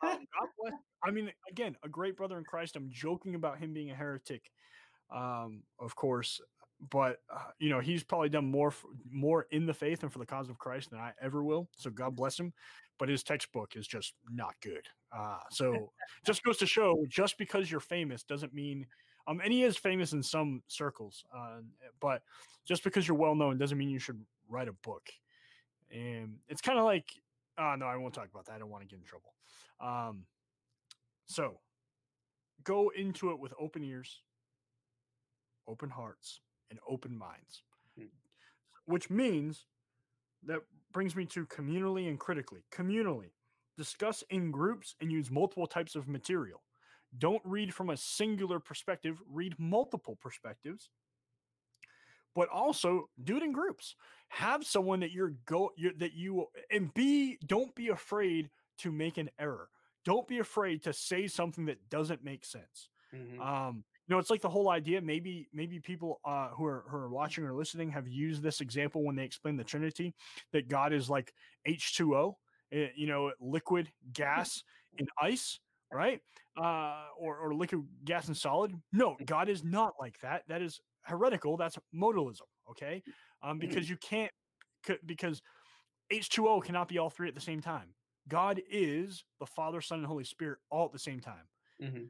[0.01, 0.19] God
[0.59, 0.73] bless.
[1.03, 2.75] I mean, again, a great brother in Christ.
[2.75, 4.51] I'm joking about him being a heretic,
[5.13, 6.39] um, of course,
[6.89, 10.19] but uh, you know he's probably done more f more in the faith and for
[10.19, 11.69] the cause of Christ than I ever will.
[11.77, 12.53] So God bless him.
[12.99, 14.87] But his textbook is just not good.
[15.11, 15.91] Uh, so
[16.25, 18.85] just goes to show, just because you're famous doesn't mean.
[19.25, 21.61] Um, and he is famous in some circles, uh,
[22.01, 22.21] but
[22.65, 25.09] just because you're well known doesn't mean you should write a book.
[25.91, 27.05] And it's kind of like
[27.57, 28.53] uh, no, I won't talk about that.
[28.53, 29.33] I don't want to get in trouble.
[29.79, 30.25] Um,
[31.25, 31.59] so
[32.63, 34.21] go into it with open ears,
[35.67, 36.41] open hearts,
[36.73, 37.61] and open minds,
[37.95, 38.07] Hmm.
[38.85, 39.67] which means
[40.41, 40.61] that
[40.91, 42.63] brings me to communally and critically.
[42.71, 43.31] Communally,
[43.77, 46.63] discuss in groups and use multiple types of material.
[47.15, 50.89] Don't read from a singular perspective, read multiple perspectives.
[52.33, 53.95] But also do it in groups.
[54.29, 58.49] Have someone that you're go you're, that you and be don't be afraid
[58.79, 59.69] to make an error.
[60.03, 62.89] Don't be afraid to say something that doesn't make sense.
[63.13, 63.39] Mhm.
[63.39, 65.01] Um, know, it's like the whole idea.
[65.01, 69.03] Maybe, maybe people uh, who are who are watching or listening have used this example
[69.03, 70.13] when they explain the Trinity
[70.51, 71.33] that God is like
[71.65, 72.37] H two O,
[72.71, 74.63] you know, liquid, gas,
[74.97, 75.59] and ice,
[75.91, 76.21] right?
[76.57, 78.73] Uh, or or liquid, gas, and solid.
[78.91, 80.43] No, God is not like that.
[80.47, 81.57] That is heretical.
[81.57, 82.41] That's modalism.
[82.69, 83.03] Okay,
[83.41, 84.31] um, because you can't
[85.05, 85.41] because
[86.11, 87.93] H two O cannot be all three at the same time.
[88.27, 91.47] God is the Father, Son, and Holy Spirit all at the same time.
[91.81, 92.09] Mhm.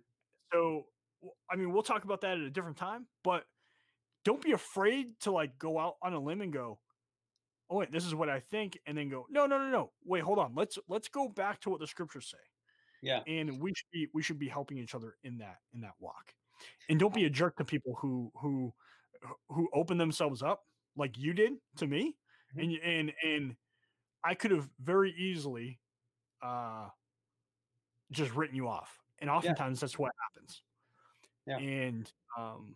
[0.52, 0.86] So,
[1.50, 3.46] I mean, we'll talk about that at a different time, but
[4.26, 6.80] don't be afraid to like go out on a limb and go,
[7.70, 9.94] "Oh wait, this is what I think," and then go, "No, no, no, no.
[10.06, 10.56] Wait, hold on.
[10.56, 12.38] Let's let's go back to what the scriptures say."
[13.02, 13.24] Yeah.
[13.28, 16.36] And we should be we should be helping each other in that in that walk.
[16.90, 18.74] And don't be a jerk to people who who
[19.50, 20.66] who open themselves up
[20.96, 22.18] like you did to me.
[22.56, 22.64] Mhm.
[22.64, 23.58] And and and
[24.24, 25.82] I could have very easily
[26.42, 26.90] uh
[28.12, 29.00] just written you off.
[29.20, 30.64] And oftentimes that's what happens.
[31.46, 31.58] Yeah.
[31.58, 32.76] And um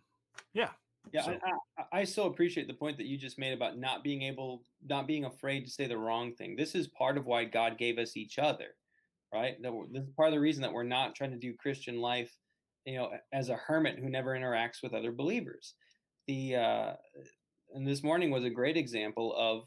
[0.54, 0.70] yeah.
[1.12, 4.04] Yeah, So- I, I, I so appreciate the point that you just made about not
[4.04, 6.54] being able, not being afraid to say the wrong thing.
[6.54, 8.74] This is part of why God gave us each other,
[9.32, 9.56] right?
[9.62, 12.00] That we're, this is part of the reason that we're not trying to do Christian
[12.00, 12.30] life,
[12.84, 15.74] you know, as a hermit who never interacts with other believers.
[16.26, 16.92] The uh,
[17.74, 19.66] and this morning was a great example of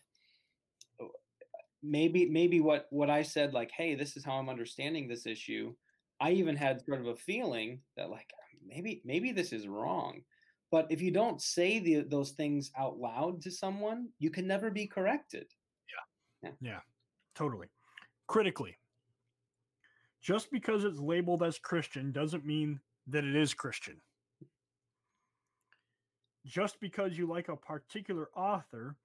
[1.81, 5.73] maybe maybe what what I said, like, hey, this is how I'm understanding this issue.
[6.19, 8.29] I even had sort of a feeling that like
[8.67, 10.21] maybe maybe this is wrong.
[10.71, 14.71] But if you don't say the, those things out loud to someone, you can never
[14.71, 15.47] be corrected.
[16.43, 16.49] Yeah.
[16.61, 16.71] yeah.
[16.71, 16.79] Yeah.
[17.35, 17.67] Totally.
[18.27, 18.77] Critically.
[20.21, 23.99] Just because it's labeled as Christian doesn't mean that it is Christian.
[26.45, 28.95] Just because you like a particular author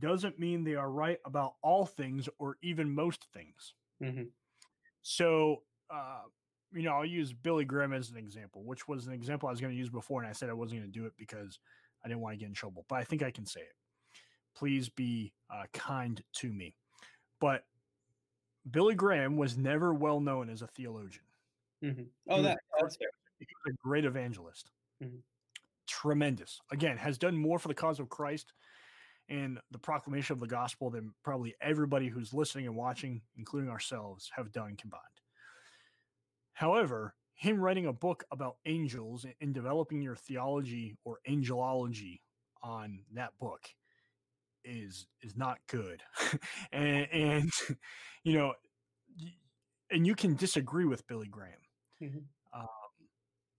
[0.00, 3.74] doesn't mean they are right about all things or even most things.
[4.02, 4.24] Mm-hmm.
[5.02, 6.22] So, uh,
[6.74, 9.60] you know, I'll use Billy Graham as an example, which was an example I was
[9.60, 11.58] going to use before, and I said I wasn't going to do it because
[12.04, 12.84] I didn't want to get in trouble.
[12.88, 13.76] But I think I can say it.
[14.56, 16.74] Please be uh, kind to me.
[17.40, 17.64] But
[18.70, 21.24] Billy Graham was never well known as a theologian.
[21.82, 22.02] Mm-hmm.
[22.28, 23.08] Oh, that, that's fair.
[23.38, 24.70] He was a great evangelist.
[25.02, 25.18] Mhm.
[25.88, 26.60] Tremendous.
[26.70, 28.52] Again, has done more for the cause of Christ
[29.28, 34.30] and the proclamation of the gospel than probably everybody who's listening and watching, including ourselves,
[34.36, 35.02] have done combined.
[36.54, 42.20] However, him writing a book about angels and developing your theology or angelology
[42.62, 43.68] on that book
[44.64, 46.02] is is not good.
[46.72, 47.50] and, and
[48.24, 48.54] you know,
[49.90, 51.58] and you can disagree with Billy Graham.
[52.02, 52.24] Mhm.
[52.54, 52.68] Um,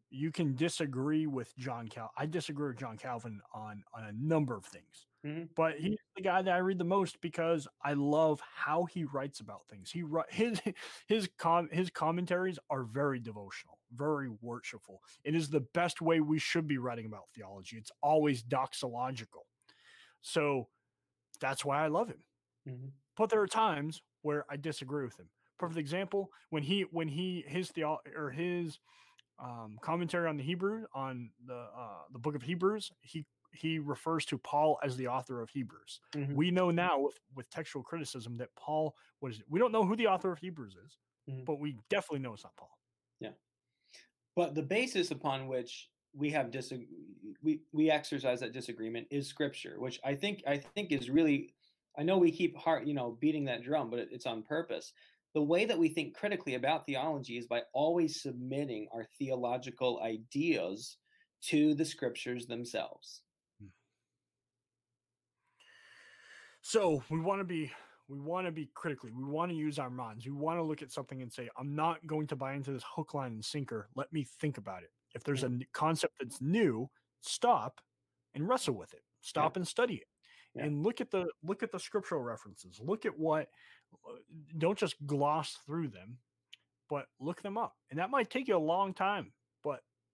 [0.10, 2.12] you can disagree with John Cal.
[2.18, 5.08] I disagree with John Calvin on on a number of things.
[5.26, 5.44] Mm-hmm.
[5.56, 9.40] But he's the guy that I read the most because I love how he writes
[9.40, 9.90] about things.
[9.90, 10.62] He his
[11.08, 15.02] his com his commentaries are very devotional, very worshipful.
[15.24, 17.78] It is the best way we should be writing about theology.
[17.78, 19.46] It's always doxological.
[20.22, 20.68] So
[21.40, 22.24] that's why I love him.
[22.68, 22.88] Mm-hmm.
[23.16, 25.30] But there are times where I disagree with him.
[25.58, 28.80] Perfect example when he when he his theo or his
[29.40, 34.26] um, commentary on the Hebrew on the uh, the book of Hebrews, he he refers
[34.26, 36.02] to Paul as the author of Hebrews.
[36.16, 36.36] Mm-hmm.
[36.36, 39.42] We know now with with textual criticism that Paul was.
[39.50, 40.98] We don't know who the author of Hebrews is,
[41.30, 41.44] mm-hmm.
[41.46, 42.78] but we definitely know it's not Paul.
[43.20, 43.30] Yeah,
[44.36, 46.74] but the basis upon which we have dis
[47.42, 51.54] we we exercise that disagreement is Scripture, which I think I think is really.
[51.96, 54.94] I know we keep heart you know beating that drum, but it, it's on purpose.
[55.36, 60.98] The way that we think critically about theology is by always submitting our theological ideas
[61.46, 63.22] to the scriptures themselves.
[66.64, 67.72] So we want to be
[68.08, 69.12] we want to be critically.
[69.12, 70.26] We want to use our minds.
[70.26, 72.84] We want to look at something and say, I'm not going to buy into this
[72.96, 73.90] hook, line, and sinker.
[73.96, 74.90] Let me think about it.
[75.14, 76.90] If there's a concept that's new,
[77.22, 77.80] stop
[78.34, 79.02] and wrestle with it.
[79.22, 79.60] Stop yeah.
[79.60, 80.08] and study it.
[80.56, 80.66] Yeah.
[80.66, 82.80] And look at the look at the scriptural references.
[82.82, 83.48] Look at what
[84.08, 84.16] uh,
[84.58, 86.18] don't just gloss through them,
[86.90, 87.74] but look them up.
[87.90, 89.34] And that might take you a long time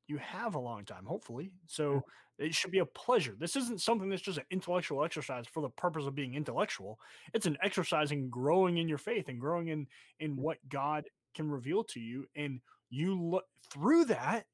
[0.10, 1.51] you have a long time, hopefully.
[1.68, 2.03] So
[2.39, 3.36] it should be a pleasure.
[3.38, 6.99] This isn't something that's just an intellectual exercise for the purpose of being intellectual.
[7.34, 9.88] It's an exercise in growing in your faith and growing in
[10.20, 11.05] in what God
[11.36, 12.26] can reveal to you.
[12.36, 14.45] And you look through that,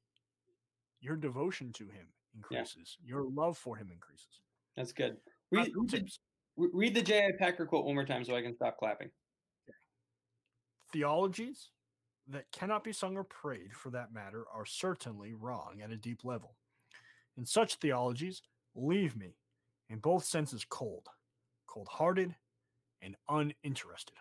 [1.00, 2.98] your devotion to Him increases.
[3.02, 3.10] Yeah.
[3.14, 4.40] Your love for Him increases.
[4.76, 5.16] That's good.
[5.50, 6.10] Read, read,
[6.56, 7.30] read the J.I.
[7.38, 9.08] Packer quote one more time so I can stop clapping.
[10.92, 11.70] Theologies
[12.28, 16.24] that cannot be sung or prayed, for that matter, are certainly wrong at a deep
[16.24, 16.56] level.
[17.36, 18.42] In such theologies,
[18.74, 19.36] leave me
[19.88, 21.06] in both senses cold,
[21.66, 22.34] cold hearted,
[23.02, 24.16] and uninterested.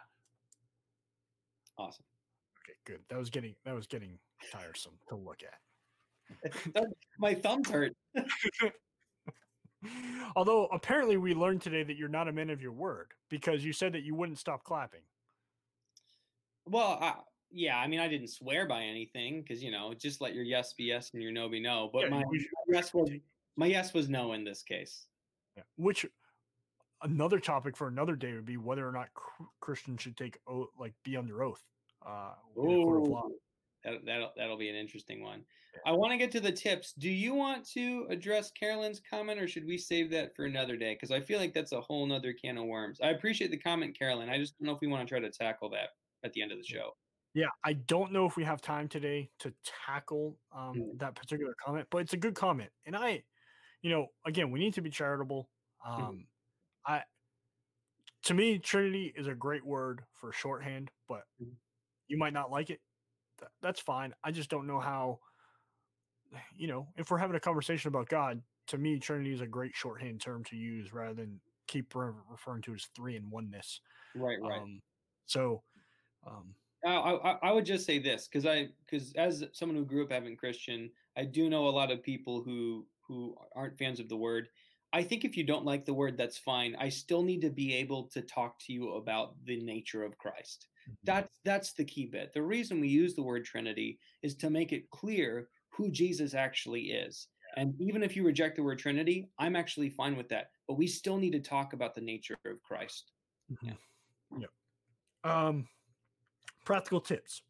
[1.77, 2.05] Awesome.
[2.63, 3.01] Okay, good.
[3.09, 4.17] That was getting that was getting
[4.51, 5.59] tiresome to look at.
[7.19, 7.93] My thumbs hurt.
[10.35, 13.71] Although apparently we learned today that you're not a man of your word because you
[13.71, 15.01] said that you wouldn't stop clapping.
[16.67, 20.43] Well, yeah, I mean, I didn't swear by anything because you know, just let your
[20.43, 21.89] yes be yes and your no be no.
[21.91, 22.39] But yeah, my, my
[22.69, 23.09] yes was
[23.55, 25.05] my yes was no in this case.
[25.55, 25.63] Yeah.
[25.77, 26.05] Which
[27.01, 29.09] another topic for another day would be whether or not
[29.59, 31.63] Christians should take oath, like be under oath.
[32.05, 32.33] Uh,
[33.83, 35.43] that, that'll that'll be an interesting one.
[35.73, 35.91] Yeah.
[35.91, 36.93] I want to get to the tips.
[36.93, 40.93] Do you want to address Carolyn's comment, or should we save that for another day?
[40.93, 42.99] Because I feel like that's a whole nother can of worms.
[43.01, 44.29] I appreciate the comment, Carolyn.
[44.29, 45.89] I just don't know if we want to try to tackle that
[46.23, 46.91] at the end of the show.
[47.35, 49.53] Yeah, I don't know if we have time today to
[49.85, 50.99] tackle um, mm.
[50.99, 52.69] that particular comment, but it's a good comment.
[52.85, 53.23] And I,
[53.81, 55.49] you know, again, we need to be charitable.
[55.85, 56.25] Um, mm.
[56.87, 57.03] I,
[58.23, 61.51] to me, Trinity is a great word for shorthand, but mm.
[62.07, 62.79] you might not like it.
[63.37, 64.13] Th- that's fine.
[64.23, 65.19] I just don't know how.
[66.55, 69.75] You know, if we're having a conversation about God, to me, Trinity is a great
[69.75, 73.81] shorthand term to use rather than keep re- referring to as three in oneness.
[74.15, 74.61] Right, right.
[74.61, 74.81] Um,
[75.25, 75.63] so,
[76.25, 76.55] um,
[76.85, 80.37] I, I would just say this because I because as someone who grew up Advent
[80.37, 84.49] Christian, I do know a lot of people who who aren't fans of the word.
[84.93, 86.75] I think if you don't like the word, that's fine.
[86.79, 90.67] I still need to be able to talk to you about the nature of Christ.
[90.87, 90.93] Mm-hmm.
[91.03, 92.33] That's that's the key bit.
[92.33, 96.91] The reason we use the word Trinity is to make it clear who Jesus actually
[96.91, 97.27] is.
[97.57, 100.51] And even if you reject the word Trinity, I'm actually fine with that.
[100.67, 103.11] But we still need to talk about the nature of Christ.
[103.51, 103.67] Mm-hmm.
[104.39, 104.45] Yeah.
[105.23, 105.47] Yeah.
[105.47, 105.67] Um
[106.65, 107.41] practical tips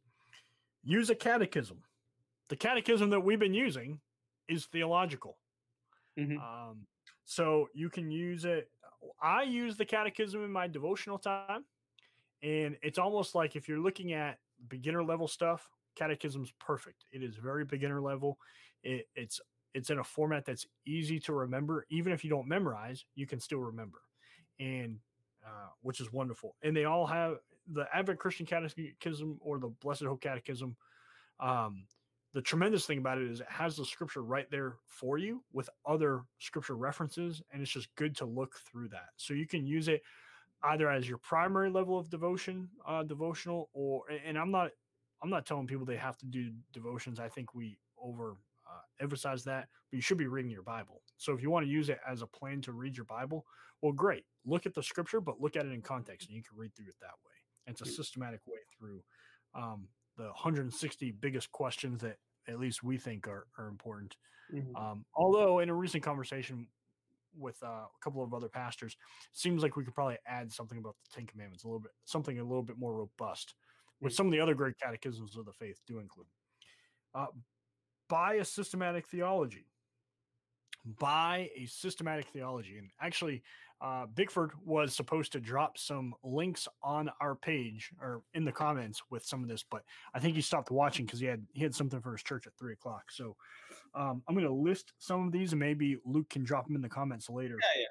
[0.83, 1.81] use a catechism.
[2.49, 3.99] The catechism that we've been using
[4.47, 5.37] is theological.
[6.19, 6.37] Mm-hmm.
[6.37, 6.85] Um,
[7.25, 8.69] so you can use it.
[9.21, 11.65] I use the catechism in my devotional time,
[12.43, 14.37] and it's almost like if you're looking at
[14.69, 17.05] beginner level stuff, catechism's perfect.
[17.11, 18.37] It is very beginner level.
[18.83, 19.41] It, it's
[19.73, 21.85] it's in a format that's easy to remember.
[21.89, 23.99] Even if you don't memorize, you can still remember,
[24.59, 24.99] and
[25.45, 26.55] uh, which is wonderful.
[26.63, 27.37] And they all have
[27.71, 30.75] the Advent Christian Catechism or the Blessed Hope Catechism.
[31.39, 31.85] Um,
[32.33, 35.69] the tremendous thing about it is it has the scripture right there for you with
[35.85, 39.09] other scripture references, and it's just good to look through that.
[39.15, 40.01] So you can use it
[40.63, 44.71] either as your primary level of devotion, uh, devotional, or and I'm not
[45.23, 47.19] I'm not telling people they have to do devotions.
[47.19, 48.35] I think we over
[48.67, 51.01] uh, emphasize that, but you should be reading your Bible.
[51.17, 53.45] So if you want to use it as a plan to read your Bible,
[53.81, 54.25] well, great.
[54.45, 56.87] Look at the scripture, but look at it in context, and you can read through
[56.87, 57.34] it that way.
[57.67, 59.01] It's a systematic way through
[59.55, 59.87] um,
[60.17, 64.15] the 160 biggest questions that at least we think are, are important.
[64.53, 64.75] Mm-hmm.
[64.75, 66.67] Um, although in a recent conversation,
[67.37, 68.95] with uh, a couple of other pastors.
[69.33, 72.39] Seems like we could probably add something about the Ten Commandments a little bit, something
[72.39, 73.55] a little bit more robust,
[73.99, 76.27] which some of the other great catechisms of the faith do include.
[77.13, 77.27] Uh,
[78.09, 79.65] buy a systematic theology
[80.99, 82.77] buy a systematic theology.
[82.77, 83.43] And actually,
[83.81, 89.01] uh, Bickford was supposed to drop some links on our page or in the comments
[89.09, 89.83] with some of this, but
[90.13, 92.53] I think he stopped watching because he had he had something for his church at
[92.57, 93.11] three o'clock.
[93.11, 93.35] So
[93.93, 96.81] um, I'm going to list some of these, and maybe Luke can drop them in
[96.81, 97.57] the comments later.
[97.61, 97.87] Yeah, yeah.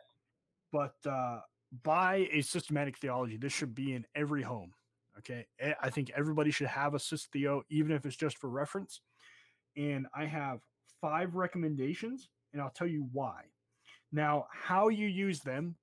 [0.72, 1.40] But uh,
[1.82, 3.36] buy a systematic theology.
[3.36, 4.72] This should be in every home.
[5.18, 5.46] Okay,
[5.80, 9.00] I think everybody should have a systeo, even if it's just for reference.
[9.76, 10.60] And I have
[11.00, 13.42] five recommendations and I'll tell you why.
[14.12, 15.76] Now, how you use them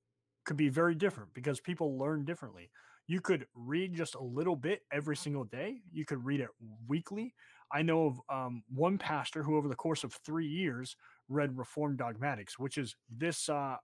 [0.45, 2.72] could be very different because people learn differently.
[3.07, 5.82] You could read just a little bit every single day.
[5.91, 6.49] You could read it
[6.88, 7.36] weekly.
[7.72, 10.95] I know of um, one pastor who, over the course of three years,
[11.30, 13.49] read Reformed Dogmatics, which is this.
[13.49, 13.76] Uh,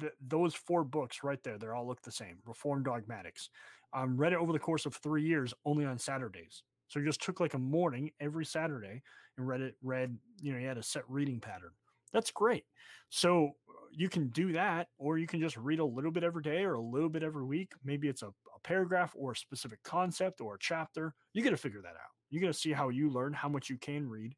[0.00, 2.38] th- those four books right there, they all look the same.
[2.46, 3.50] Reformed Dogmatics.
[3.94, 6.62] Um, read it over the course of three years, only on Saturdays.
[6.88, 9.02] So he just took like a morning every Saturday
[9.36, 11.70] and read it, read, you know, he had a set reading pattern.
[12.12, 12.64] That's great.
[13.10, 13.52] So
[13.92, 16.74] you can do that, or you can just read a little bit every day or
[16.74, 17.72] a little bit every week.
[17.84, 21.14] Maybe it's a, a paragraph or a specific concept or a chapter.
[21.32, 22.12] You got to figure that out.
[22.30, 24.34] You got to see how you learn, how much you can read.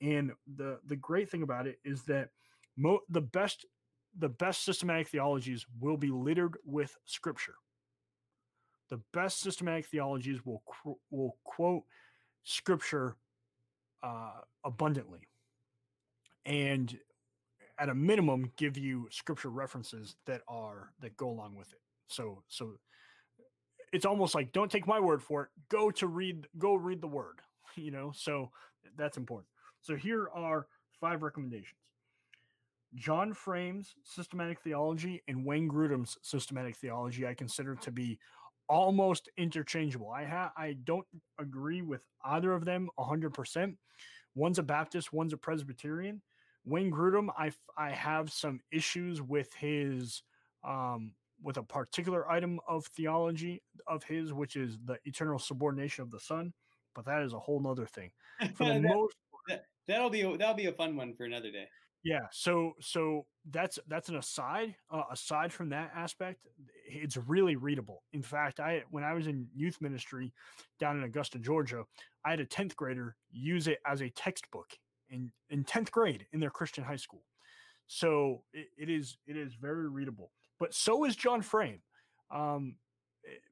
[0.00, 2.30] And the the great thing about it is that
[2.76, 3.64] mo- the best
[4.18, 7.54] the best systematic theologies will be littered with scripture
[8.90, 10.62] the best systematic theologies will
[11.10, 11.84] will quote
[12.44, 13.16] scripture
[14.02, 15.28] uh, abundantly,
[16.44, 16.98] and
[17.78, 21.80] at a minimum, give you scripture references that are that go along with it.
[22.06, 22.74] So so
[23.92, 25.48] it's almost like don't take my word for it.
[25.68, 27.40] Go to read go read the word.
[27.76, 28.52] You know, so
[28.96, 29.48] that's important.
[29.80, 30.68] So here are
[31.00, 31.80] five recommendations.
[32.94, 38.20] John Frame's systematic theology and Wayne Grudem's systematic theology I consider to be
[38.68, 40.10] almost interchangeable.
[40.10, 41.06] I ha- I don't
[41.38, 43.76] agree with either of them 100%.
[44.34, 46.20] One's a Baptist, one's a Presbyterian.
[46.64, 50.22] Wayne Grudem, I, f- I have some issues with his
[50.64, 51.12] um,
[51.42, 56.20] with a particular item of theology of his, which is the eternal subordination of the
[56.20, 56.52] Son.
[56.94, 58.10] But that is a whole nother thing.
[58.54, 59.16] For the that, most,
[59.48, 61.66] that, that'll be a, that'll be a fun one for another day.
[62.04, 62.26] Yeah.
[62.32, 64.74] So so that's that's an aside.
[64.90, 66.46] Uh, aside from that aspect,
[66.94, 68.02] it's really readable.
[68.12, 70.32] In fact, I when I was in youth ministry
[70.78, 71.84] down in Augusta, Georgia,
[72.24, 74.78] I had a tenth grader use it as a textbook
[75.10, 77.22] in in tenth grade in their Christian high school.
[77.86, 80.30] So it, it is it is very readable.
[80.58, 81.80] But so is John Frame.
[82.30, 82.76] Um,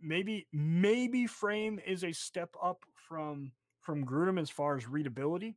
[0.00, 5.56] maybe maybe Frame is a step up from from Grudem as far as readability,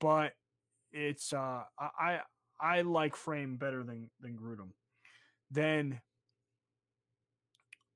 [0.00, 0.32] but
[0.92, 2.20] it's uh I
[2.60, 4.70] I like Frame better than than Grudem.
[5.50, 6.00] Then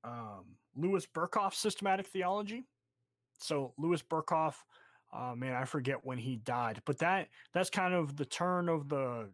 [0.03, 2.65] um Louis Berkhof systematic theology.
[3.39, 4.55] So Louis Berkhof,
[5.13, 8.89] uh, man, I forget when he died, but that that's kind of the turn of
[8.89, 9.29] the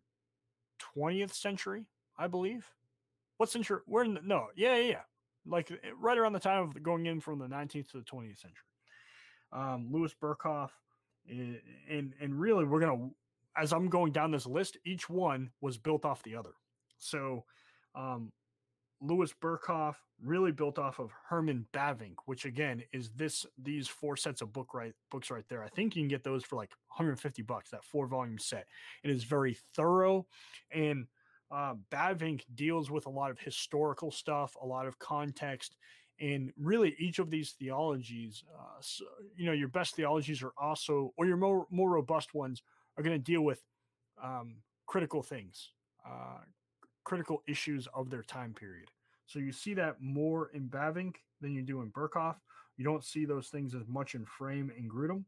[0.95, 1.85] 20th century,
[2.17, 2.67] I believe.
[3.37, 3.79] What century?
[3.87, 5.01] We're in the, no, yeah, yeah, yeah,
[5.45, 8.65] like right around the time of going in from the 19th to the 20th century.
[9.51, 10.69] Um, Louis Berkhof,
[11.29, 11.55] eh,
[11.89, 13.09] and and really, we're gonna
[13.57, 16.53] as I'm going down this list, each one was built off the other.
[16.97, 17.45] So,
[17.95, 18.31] um,
[19.01, 24.41] Louis Berkhof really built off of Herman Bavinck, which again is this these four sets
[24.41, 25.63] of book right books right there.
[25.63, 27.69] I think you can get those for like 150 bucks.
[27.69, 28.67] That four volume set.
[29.03, 30.27] It is very thorough,
[30.71, 31.07] and
[31.51, 35.75] uh, Bavinck deals with a lot of historical stuff, a lot of context,
[36.19, 38.43] and really each of these theologies.
[38.57, 42.61] Uh, so, you know, your best theologies are also, or your more more robust ones
[42.97, 43.61] are going to deal with
[44.23, 45.69] um, critical things,
[46.05, 46.39] uh,
[47.09, 48.87] critical issues of their time period.
[49.25, 52.35] So you see that more in Bavinck than you do in Berkhof.
[52.77, 55.23] You don't see those things as much in Frame and Grudem.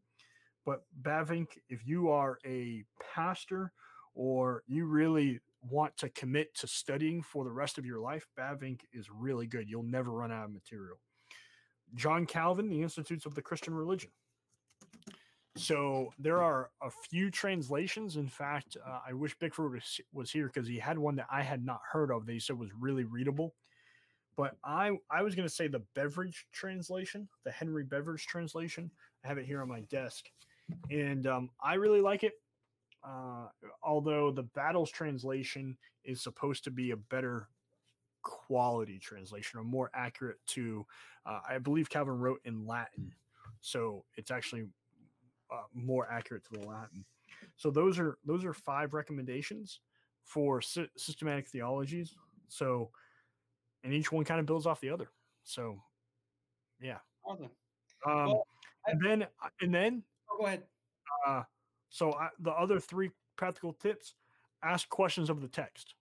[0.63, 2.84] But Bavinck, if you are a
[3.15, 3.71] pastor
[4.13, 5.39] or you really
[5.71, 9.67] want to commit to studying for the rest of your life, Bavinck is really good.
[9.67, 10.99] You'll never run out of material.
[11.95, 14.11] John Calvin, The Institutes of the Christian Religion.
[15.58, 18.16] So there are a few translations.
[18.16, 21.41] In fact, uh, I wish Bickford was, was here because he had one that I
[21.41, 23.54] had not heard of that he said was really readable.
[24.38, 28.89] But I I was going to say the Beveridge translation, the Henry Beveridge translation.
[29.24, 30.26] I have it here on my desk,
[30.89, 32.34] and um, I really like it.
[33.04, 33.47] Uh,
[33.84, 37.49] although the Battles translation is supposed to be a better
[38.22, 40.86] quality translation or more accurate to,
[41.26, 43.14] uh, I believe Calvin wrote in Latin,
[43.60, 44.66] so it's actually
[45.52, 47.06] uh, more accurate to the Latin.
[47.58, 49.80] So those are those are five recommendations
[50.24, 52.16] for sy- systematic theologies.
[52.47, 52.91] So,
[53.84, 55.10] and each one kind of builds off the other.
[55.43, 55.82] So,
[56.82, 56.99] yeah.
[57.26, 57.49] Awesome.
[58.06, 58.47] Um, Well,
[58.88, 59.28] I- and then,
[59.62, 60.64] and then, Oh, go ahead.
[61.28, 61.43] uh,
[61.89, 64.16] so I, the other three practical tips:
[64.64, 65.95] ask questions of the text.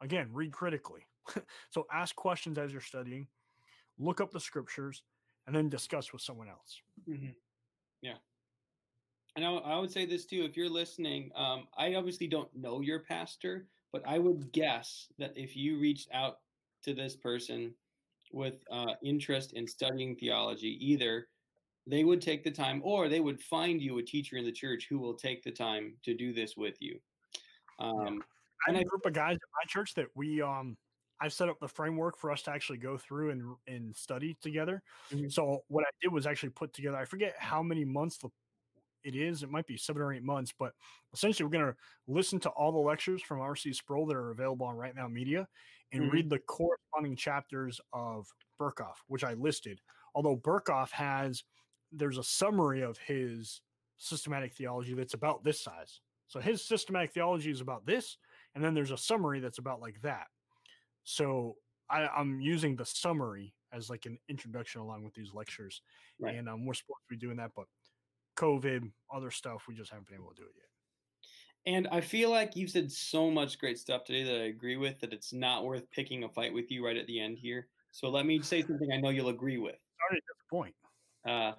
[0.00, 1.06] Again, read critically.
[1.70, 3.28] so, ask questions as you're studying.
[3.98, 5.02] Look up the scriptures,
[5.46, 6.80] and then discuss with someone else.
[7.08, 7.34] Mhm.
[9.36, 12.80] And I, I would say this too if you're listening, um, I obviously don't know
[12.80, 16.40] your pastor, but I would guess that if you reached out
[16.82, 17.74] to this person
[18.32, 21.28] with uh, interest in studying theology, either
[21.86, 24.86] they would take the time or they would find you a teacher in the church
[24.88, 27.00] who will take the time to do this with you.
[27.78, 28.24] Um,
[28.66, 30.76] I And have a group of guys at my church that we um
[31.20, 34.82] I've set up the framework for us to actually go through and and study together.
[35.10, 35.28] Mhm.
[35.28, 36.96] So what I did was actually put together.
[36.96, 38.30] I forget how many months the,
[39.04, 39.42] it is.
[39.42, 40.72] It might be seven or eight months, but
[41.12, 41.76] essentially we're going to
[42.06, 45.48] listen to all the lectures from RC Sproul that are available on Right Now Media
[45.92, 46.10] and Mhm.
[46.12, 48.26] read the corresponding chapters of
[48.60, 49.80] Berkhof, which I listed.
[50.14, 51.44] Although Berkhof has
[51.94, 53.60] there's a summary of his
[53.98, 56.00] systematic theology that's about this size.
[56.26, 58.16] So his systematic theology is about this,
[58.54, 60.28] and then there's a summary that's about like that.
[61.04, 61.58] So
[61.90, 65.82] I, I'm using the summary as like an introduction along with these lectures,
[66.18, 66.34] Right.
[66.36, 67.66] and um, we're supposed to be doing that, but
[68.36, 71.74] COVID, other stuff, we just haven't been able to do it yet.
[71.74, 74.98] And I feel like you've said so much great stuff today that I agree with
[75.00, 77.68] that it's not worth picking a fight with you right at the end here.
[77.92, 79.76] So let me say something I know you'll agree with.
[80.08, 80.74] Sorry to disappoint.
[81.28, 81.52] Uh,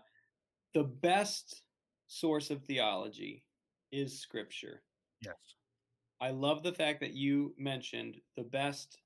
[0.74, 1.62] the best
[2.08, 3.44] source of theology
[3.92, 4.82] is scripture.
[5.22, 5.36] Yes.
[6.20, 8.98] I love the fact that you mentioned the best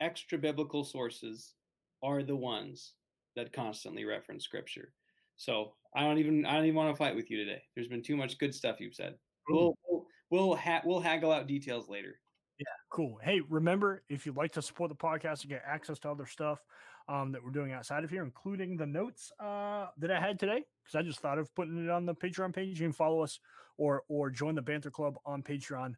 [0.00, 1.54] extra biblical sources
[2.02, 2.92] are the ones
[3.34, 4.92] that constantly reference scripture.
[5.36, 7.62] So I don't even I don't even want to fight with you today.
[7.74, 9.14] There's been too much good stuff you've said.
[9.48, 12.20] We'll we'll we'll, ha- we'll haggle out details later.
[12.58, 13.18] Yeah, cool.
[13.22, 16.60] Hey, remember if you'd like to support the podcast and get access to other stuff
[17.08, 20.62] um, that we're doing outside of here, including the notes uh, that I had today,
[20.82, 22.80] because I just thought of putting it on the Patreon page.
[22.80, 23.40] You can follow us
[23.76, 25.94] or or join the Banter Club on Patreon,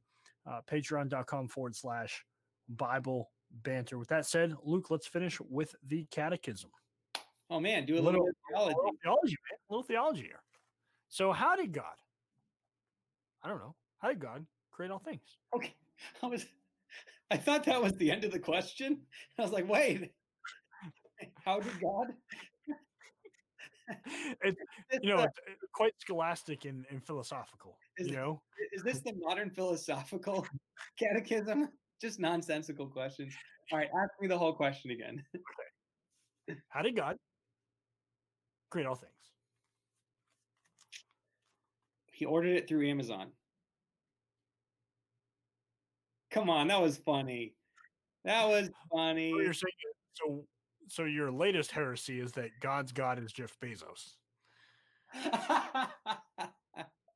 [0.50, 2.24] uh, patreon.com forward slash
[2.68, 3.30] Bible
[3.62, 3.98] Banter.
[3.98, 6.70] With that said, Luke, let's finish with the catechism.
[7.50, 8.74] Oh man, do a Little- little, theology.
[8.76, 9.58] little theology, man.
[9.68, 10.42] A little theology here.
[11.08, 11.94] So, how did God?
[13.42, 13.74] I don't know.
[13.98, 15.38] How did God create all things?
[15.54, 15.74] Okay.
[16.22, 16.46] I was
[17.30, 19.00] I thought that was the end of the question.
[19.38, 20.12] I was like, wait.
[21.44, 22.08] How did God?
[24.42, 24.60] It's,
[25.00, 27.78] you know, uh, it's it's quite scholastic and, and philosophical.
[27.98, 28.42] Is you know,
[28.72, 30.44] Is this the modern philosophical
[30.98, 31.68] catechism?
[32.00, 33.32] Just nonsensical questions.
[33.70, 35.22] All right, ask me the whole question again.
[36.68, 37.16] how did God
[38.70, 39.12] create all things?
[42.12, 43.28] He ordered it through Amazon.
[46.30, 47.54] Come on, that was funny.
[48.24, 49.30] That was funny.
[49.32, 49.72] So you're saying
[50.14, 50.44] so.
[50.88, 54.14] So your latest heresy is that God's God is Jeff Bezos.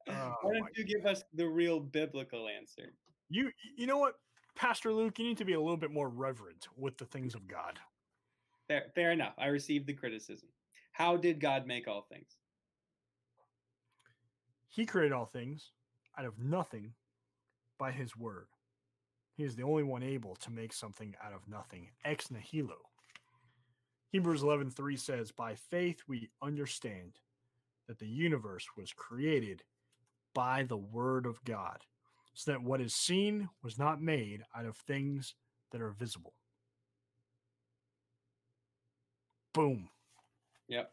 [0.09, 2.95] Oh Why Oh, don't my- you give us the real biblical answer?
[3.29, 4.15] You you know what,
[4.57, 7.47] Pastor Luke, you need to be a little bit more reverent with the things of
[7.47, 7.79] God.
[8.67, 9.35] Fair, fair enough.
[9.39, 10.49] I received the criticism.
[11.01, 12.37] How did God make all things?
[14.69, 15.73] He created all things
[16.19, 16.93] out of nothing
[17.79, 18.49] by his word.
[19.35, 21.89] He is the only one able to make something out of nothing.
[22.05, 22.91] Ex nihilo.
[24.11, 27.19] Hebrews 11:3 says, "By faith we understand
[27.87, 29.65] that the universe was created
[30.35, 31.87] by the word of God,
[32.35, 35.35] so that what is seen was not made out of things
[35.71, 36.35] that are visible."
[39.55, 39.91] Boom.
[40.71, 40.93] Yep.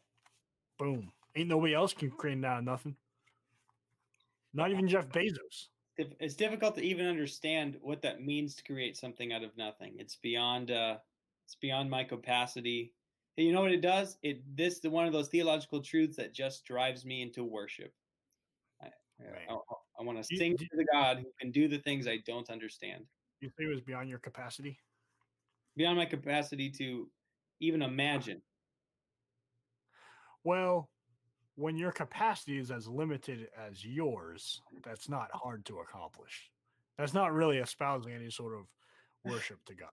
[0.80, 1.12] Boom.
[1.36, 2.96] Ain't nobody else can create out of nothing.
[4.54, 5.68] Not even Jeff Bezos.
[5.98, 9.96] It's difficult to even understand what that means to create something out of nothing.
[9.98, 10.98] It's beyond uh,
[11.46, 12.94] it's beyond my capacity.
[13.38, 14.18] And you know what it does?
[14.22, 17.94] It this is one of those theological truths that just drives me into worship.
[18.82, 18.88] I,
[19.20, 19.58] Right.
[20.00, 22.50] I, want to sing you- to the God who can do the things I don't
[22.50, 23.06] understand.
[23.42, 24.78] You say it was beyond your capacity?
[25.76, 27.10] Beyond my capacity to
[27.60, 28.42] even imagine.
[30.48, 30.90] Well,
[31.56, 34.78] when your capacity is as limited as yours, mm-hmm.
[34.90, 36.50] that's not hard to accomplish.
[36.98, 38.62] That's not really espousing any sort of
[39.30, 39.90] worship to God.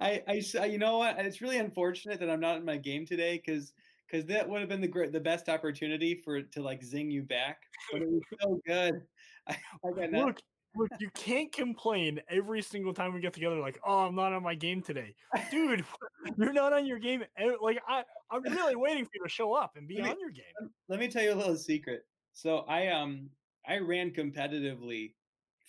[0.00, 1.18] I, I, you know what?
[1.18, 3.72] It's really unfortunate that I'm not in my game today because
[4.08, 7.10] because that would have been the great, the best opportunity for it to like zing
[7.10, 7.58] you back.
[7.90, 9.02] But it was so good.
[9.48, 10.12] I, I got.
[10.26, 10.40] Look,
[10.74, 14.42] look, you can't complain every single time we get together, like, oh, I'm not on
[14.42, 15.14] my game today.
[15.50, 15.84] Dude,
[16.36, 17.24] you're not on your game.
[17.60, 20.30] Like, I, I'm really waiting for you to show up and be me- on your
[20.30, 20.70] game.
[20.88, 22.04] Let me tell you a little secret.
[22.32, 23.28] So I um
[23.66, 25.14] I ran competitively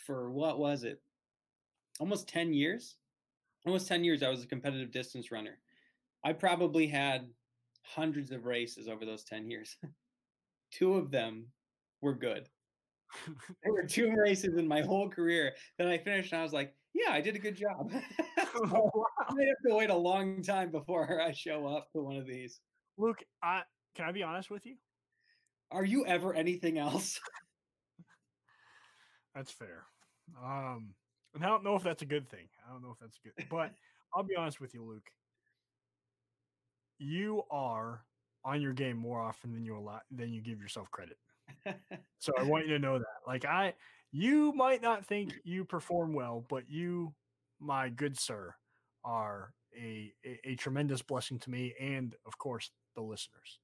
[0.06, 1.02] for what was it?
[2.00, 2.98] Almost 10 years.
[3.66, 5.58] Almost 10 years I was a competitive distance runner.
[6.24, 7.28] I probably had
[7.84, 9.78] hundreds of races over those 10 years.
[10.72, 11.48] two of them
[12.02, 12.48] were good.
[13.64, 16.74] There were two races in my whole career that I finished and I was like,
[16.94, 17.92] yeah, I did a good job.
[18.56, 19.06] oh, wow.
[19.30, 22.60] I have to wait a long time before I show up to one of these.
[22.98, 23.62] Luke, I
[23.96, 24.76] can I be honest with you?
[25.72, 27.20] Are you ever anything else?
[29.36, 29.84] that's fair.
[30.44, 30.94] Um,
[31.34, 32.48] and I don't know if that's a good thing.
[32.68, 33.72] I don't know if that's good, but
[34.14, 35.10] I'll be honest with you, Luke.
[37.00, 38.04] You are
[38.44, 41.18] on your game more often than you allow than you give yourself credit.
[42.20, 43.06] So I want you to know that.
[43.28, 43.74] Like I
[44.12, 47.14] you might not think you perform well, but you,
[47.60, 48.54] my good sir,
[49.04, 53.60] are a, a, a tremendous blessing to me and of course the listeners.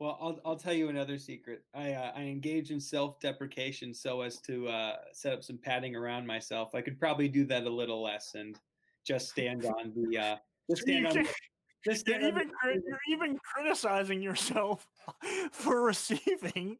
[0.00, 1.62] Well, I'll, I'll tell you another secret.
[1.72, 5.94] I uh, I engage in self deprecation so as to uh, set up some padding
[5.94, 6.74] around myself.
[6.74, 8.58] I could probably do that a little less and
[9.06, 10.36] just stand on the uh,
[10.68, 11.26] just stand on.
[11.84, 14.86] Just you're even, you're even criticizing yourself
[15.52, 16.78] for receiving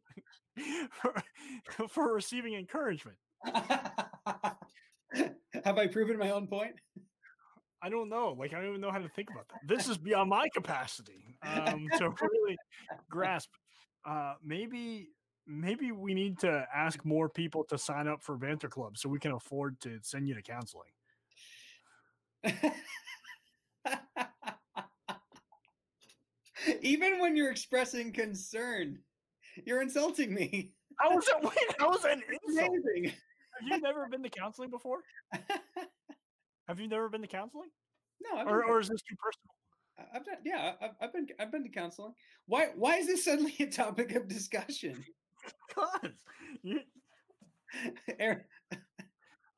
[0.90, 1.14] for,
[1.88, 3.18] for receiving encouragement.
[5.64, 6.74] Have I proven my own point?
[7.82, 8.34] I don't know.
[8.38, 9.60] Like I don't even know how to think about that.
[9.66, 12.56] This is beyond my capacity um, to really
[13.10, 13.50] grasp.
[14.06, 15.10] Uh, maybe
[15.46, 19.18] maybe we need to ask more people to sign up for Banter Club so we
[19.18, 20.88] can afford to send you to counseling.
[26.82, 28.98] Even when you're expressing concern,
[29.64, 30.72] you're insulting me.
[31.00, 31.42] I was that?
[31.42, 32.68] Wait, how was insult?
[32.68, 33.12] Amazing.
[33.60, 34.98] Have you never been to counseling before?
[36.68, 37.68] Have you never been to counseling?
[38.20, 40.10] No, I've or, or is this too personal?
[40.14, 42.14] I've done, yeah, I've, I've, been, I've been to counseling.
[42.46, 45.04] Why, why is this suddenly a topic of discussion?
[45.68, 46.14] Because
[46.62, 46.80] you,
[48.18, 48.40] Aaron,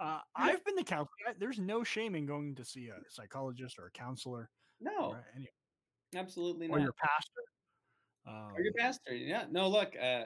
[0.00, 1.36] uh, I've been to counseling.
[1.38, 4.50] There's no shame in going to see a psychologist or a counselor.
[4.80, 5.48] No, or any,
[6.14, 6.84] absolutely or not.
[6.84, 7.40] your pastor.
[8.26, 9.14] Um, or your pastor.
[9.14, 9.44] Yeah.
[9.50, 10.24] No, look, uh,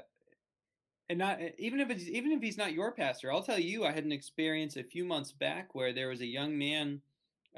[1.11, 3.91] and not even if it's even if he's not your pastor, I'll tell you, I
[3.91, 7.01] had an experience a few months back where there was a young man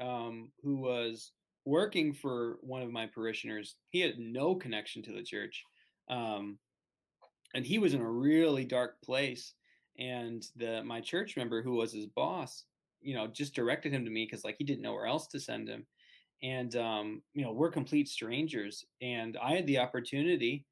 [0.01, 1.31] um, who was
[1.65, 3.75] working for one of my parishioners.
[3.89, 5.63] He had no connection to the church,
[6.09, 6.57] um,
[7.53, 9.53] and he was in a really dark place.
[9.99, 12.63] And the my church member, who was his boss,
[13.01, 15.39] you know, just directed him to me because like he didn't know where else to
[15.39, 15.85] send him.
[16.43, 20.65] And um, you know, we're complete strangers, and I had the opportunity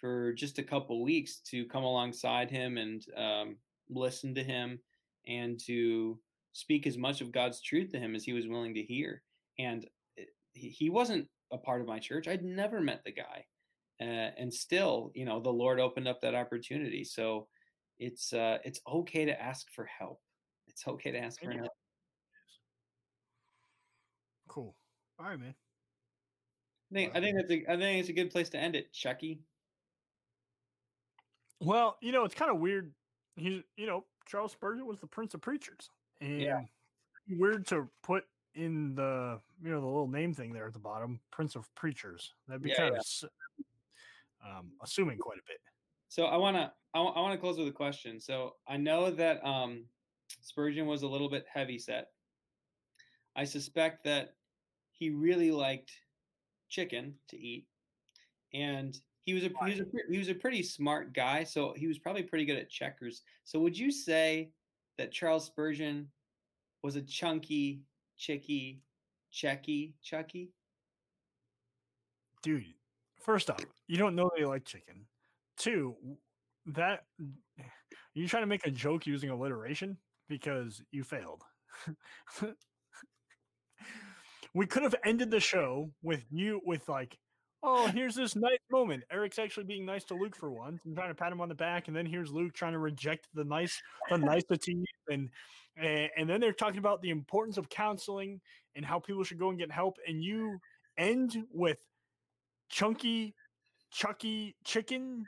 [0.00, 3.56] for just a couple weeks to come alongside him and um,
[3.90, 4.78] listen to him
[5.26, 6.18] and to
[6.52, 9.22] speak as much of God's truth to him as he was willing to hear.
[9.58, 9.86] And
[10.54, 12.28] he wasn't a part of my church.
[12.28, 13.44] I'd never met the guy.
[14.00, 17.02] Uh, and still, you know, the Lord opened up that opportunity.
[17.02, 17.48] So
[17.98, 20.20] it's uh, it's okay to ask for help.
[20.68, 21.72] It's okay to ask for help.
[24.46, 24.76] Cool.
[25.18, 25.54] All right, man.
[26.90, 28.92] I think, I think that's a, I think it's a good place to end it,
[28.92, 29.40] Chucky.
[31.60, 32.92] Well, you know, it's kind of weird.
[33.36, 35.90] He's, you know, Charles Spurgeon was the Prince of Preachers,
[36.20, 36.60] and yeah.
[37.28, 38.24] weird to put
[38.54, 42.34] in the, you know, the little name thing there at the bottom, Prince of Preachers.
[42.46, 43.28] That'd be yeah, kind yeah.
[44.48, 45.58] of um, assuming quite a bit.
[46.08, 48.18] So I want to, I, I want to close with a question.
[48.18, 49.84] So I know that um,
[50.40, 52.08] Spurgeon was a little bit heavy set.
[53.36, 54.34] I suspect that
[54.98, 55.92] he really liked
[56.68, 57.66] chicken to eat,
[58.52, 61.86] and he was a he was a he was a pretty smart guy, so he
[61.86, 63.22] was probably pretty good at checkers.
[63.44, 64.50] So would you say
[64.96, 66.08] that Charles Spurgeon
[66.82, 67.82] was a chunky,
[68.16, 68.80] chicky,
[69.32, 70.52] checky, chucky?
[72.42, 72.64] Dude,
[73.20, 75.06] first off, you don't know they like chicken.
[75.56, 75.94] Two,
[76.66, 77.04] that
[78.14, 79.96] you trying to make a joke using alliteration
[80.28, 81.42] because you failed.
[84.54, 87.18] we could have ended the show with you with like
[87.62, 89.02] oh, here's this nice moment.
[89.10, 91.54] Eric's actually being nice to Luke for once and trying to pat him on the
[91.54, 93.80] back, and then here's Luke trying to reject the nice,
[94.10, 95.28] the nicety, and
[95.76, 98.40] and then they're talking about the importance of counseling
[98.74, 100.58] and how people should go and get help, and you
[100.96, 101.78] end with
[102.68, 103.34] chunky,
[103.90, 105.24] chucky chicken.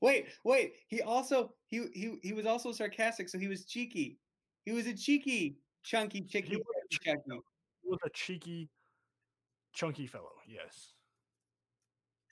[0.00, 0.74] Wait, wait.
[0.88, 4.18] He also he he he was also sarcastic, so he was cheeky.
[4.64, 6.62] He was a cheeky, chunky, chicky.
[8.02, 8.68] Was, a cheeky,
[9.72, 10.32] chunky fellow.
[10.46, 10.94] Yes.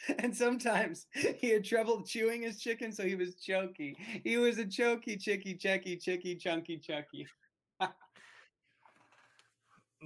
[0.18, 3.96] and sometimes he had trouble chewing his chicken, so he was choky.
[4.24, 7.26] He was a choky, chicky, checky, chicky, chunky, chucky.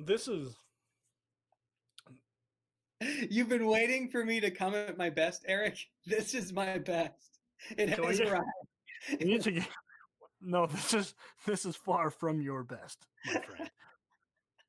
[0.05, 0.55] this is.
[3.31, 5.78] You've been waiting for me to come at my best, Eric.
[6.07, 7.41] This is my best.
[7.77, 8.45] It I has arrived.
[9.19, 9.69] You need to get,
[10.41, 11.15] no, this is
[11.47, 13.70] this is far from your best, my friend.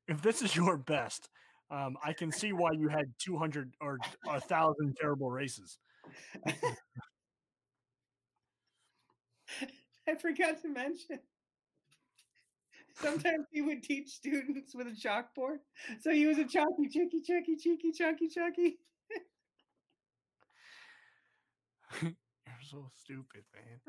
[0.08, 1.28] If this is your best,
[1.70, 3.98] um, I can see why you had 200 or
[4.28, 5.78] a thousand terrible races.
[10.08, 11.20] I forgot to mention.
[12.94, 15.58] Sometimes he would teach students with a chalkboard.
[16.00, 18.78] So he was a chalky, chicky, chicky, cheeky, chunky, chucky.
[22.02, 22.12] You're
[22.62, 23.80] so stupid, man.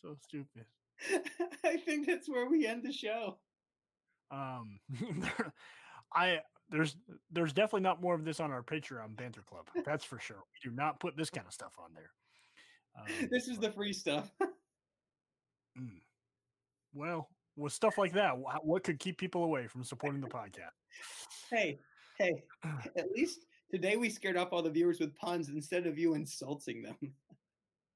[0.00, 0.66] So stupid.
[1.64, 3.38] I think that's where we end the show.
[4.30, 4.80] Um,
[6.14, 6.40] I
[6.70, 6.96] there's
[7.30, 9.66] there's definitely not more of this on our Patreon banter club.
[9.84, 10.36] That's for sure.
[10.52, 12.10] We do not put this kind of stuff on there.
[12.98, 14.30] Um, This is the free stuff.
[15.78, 16.00] mm.
[16.92, 20.76] well, with stuff like that, what could keep people away from supporting the podcast?
[21.50, 21.80] Hey,
[22.18, 22.42] hey,
[22.96, 26.82] at least today we scared off all the viewers with puns instead of you insulting
[26.82, 26.96] them.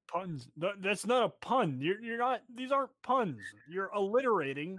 [0.07, 0.49] Puns.
[0.59, 1.79] Th- That's not a pun.
[1.81, 2.41] You're you're not.
[2.53, 3.39] These aren't puns.
[3.69, 4.77] You're alliterating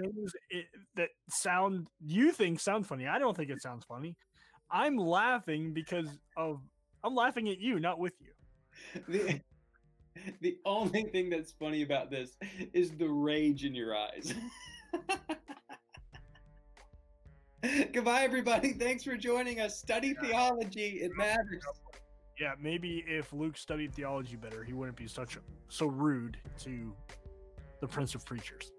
[0.00, 0.62] things i- eh,
[0.96, 3.06] that sound you think sound funny.
[3.06, 4.16] I don't think it sounds funny.
[4.70, 6.60] I'm laughing because of
[7.04, 8.32] I'm laughing at you, not with you.
[9.08, 9.40] The,
[10.40, 12.36] the only thing that's funny about this
[12.72, 14.34] is the rage in your eyes.
[17.92, 18.72] Goodbye, everybody.
[18.74, 19.78] Thanks for joining us.
[19.78, 21.00] Study theology.
[21.02, 21.62] It matters.
[22.38, 26.94] Yeah, maybe if Luke studied theology better, he wouldn't be such a, so rude to
[27.80, 28.70] the Prince of Preachers.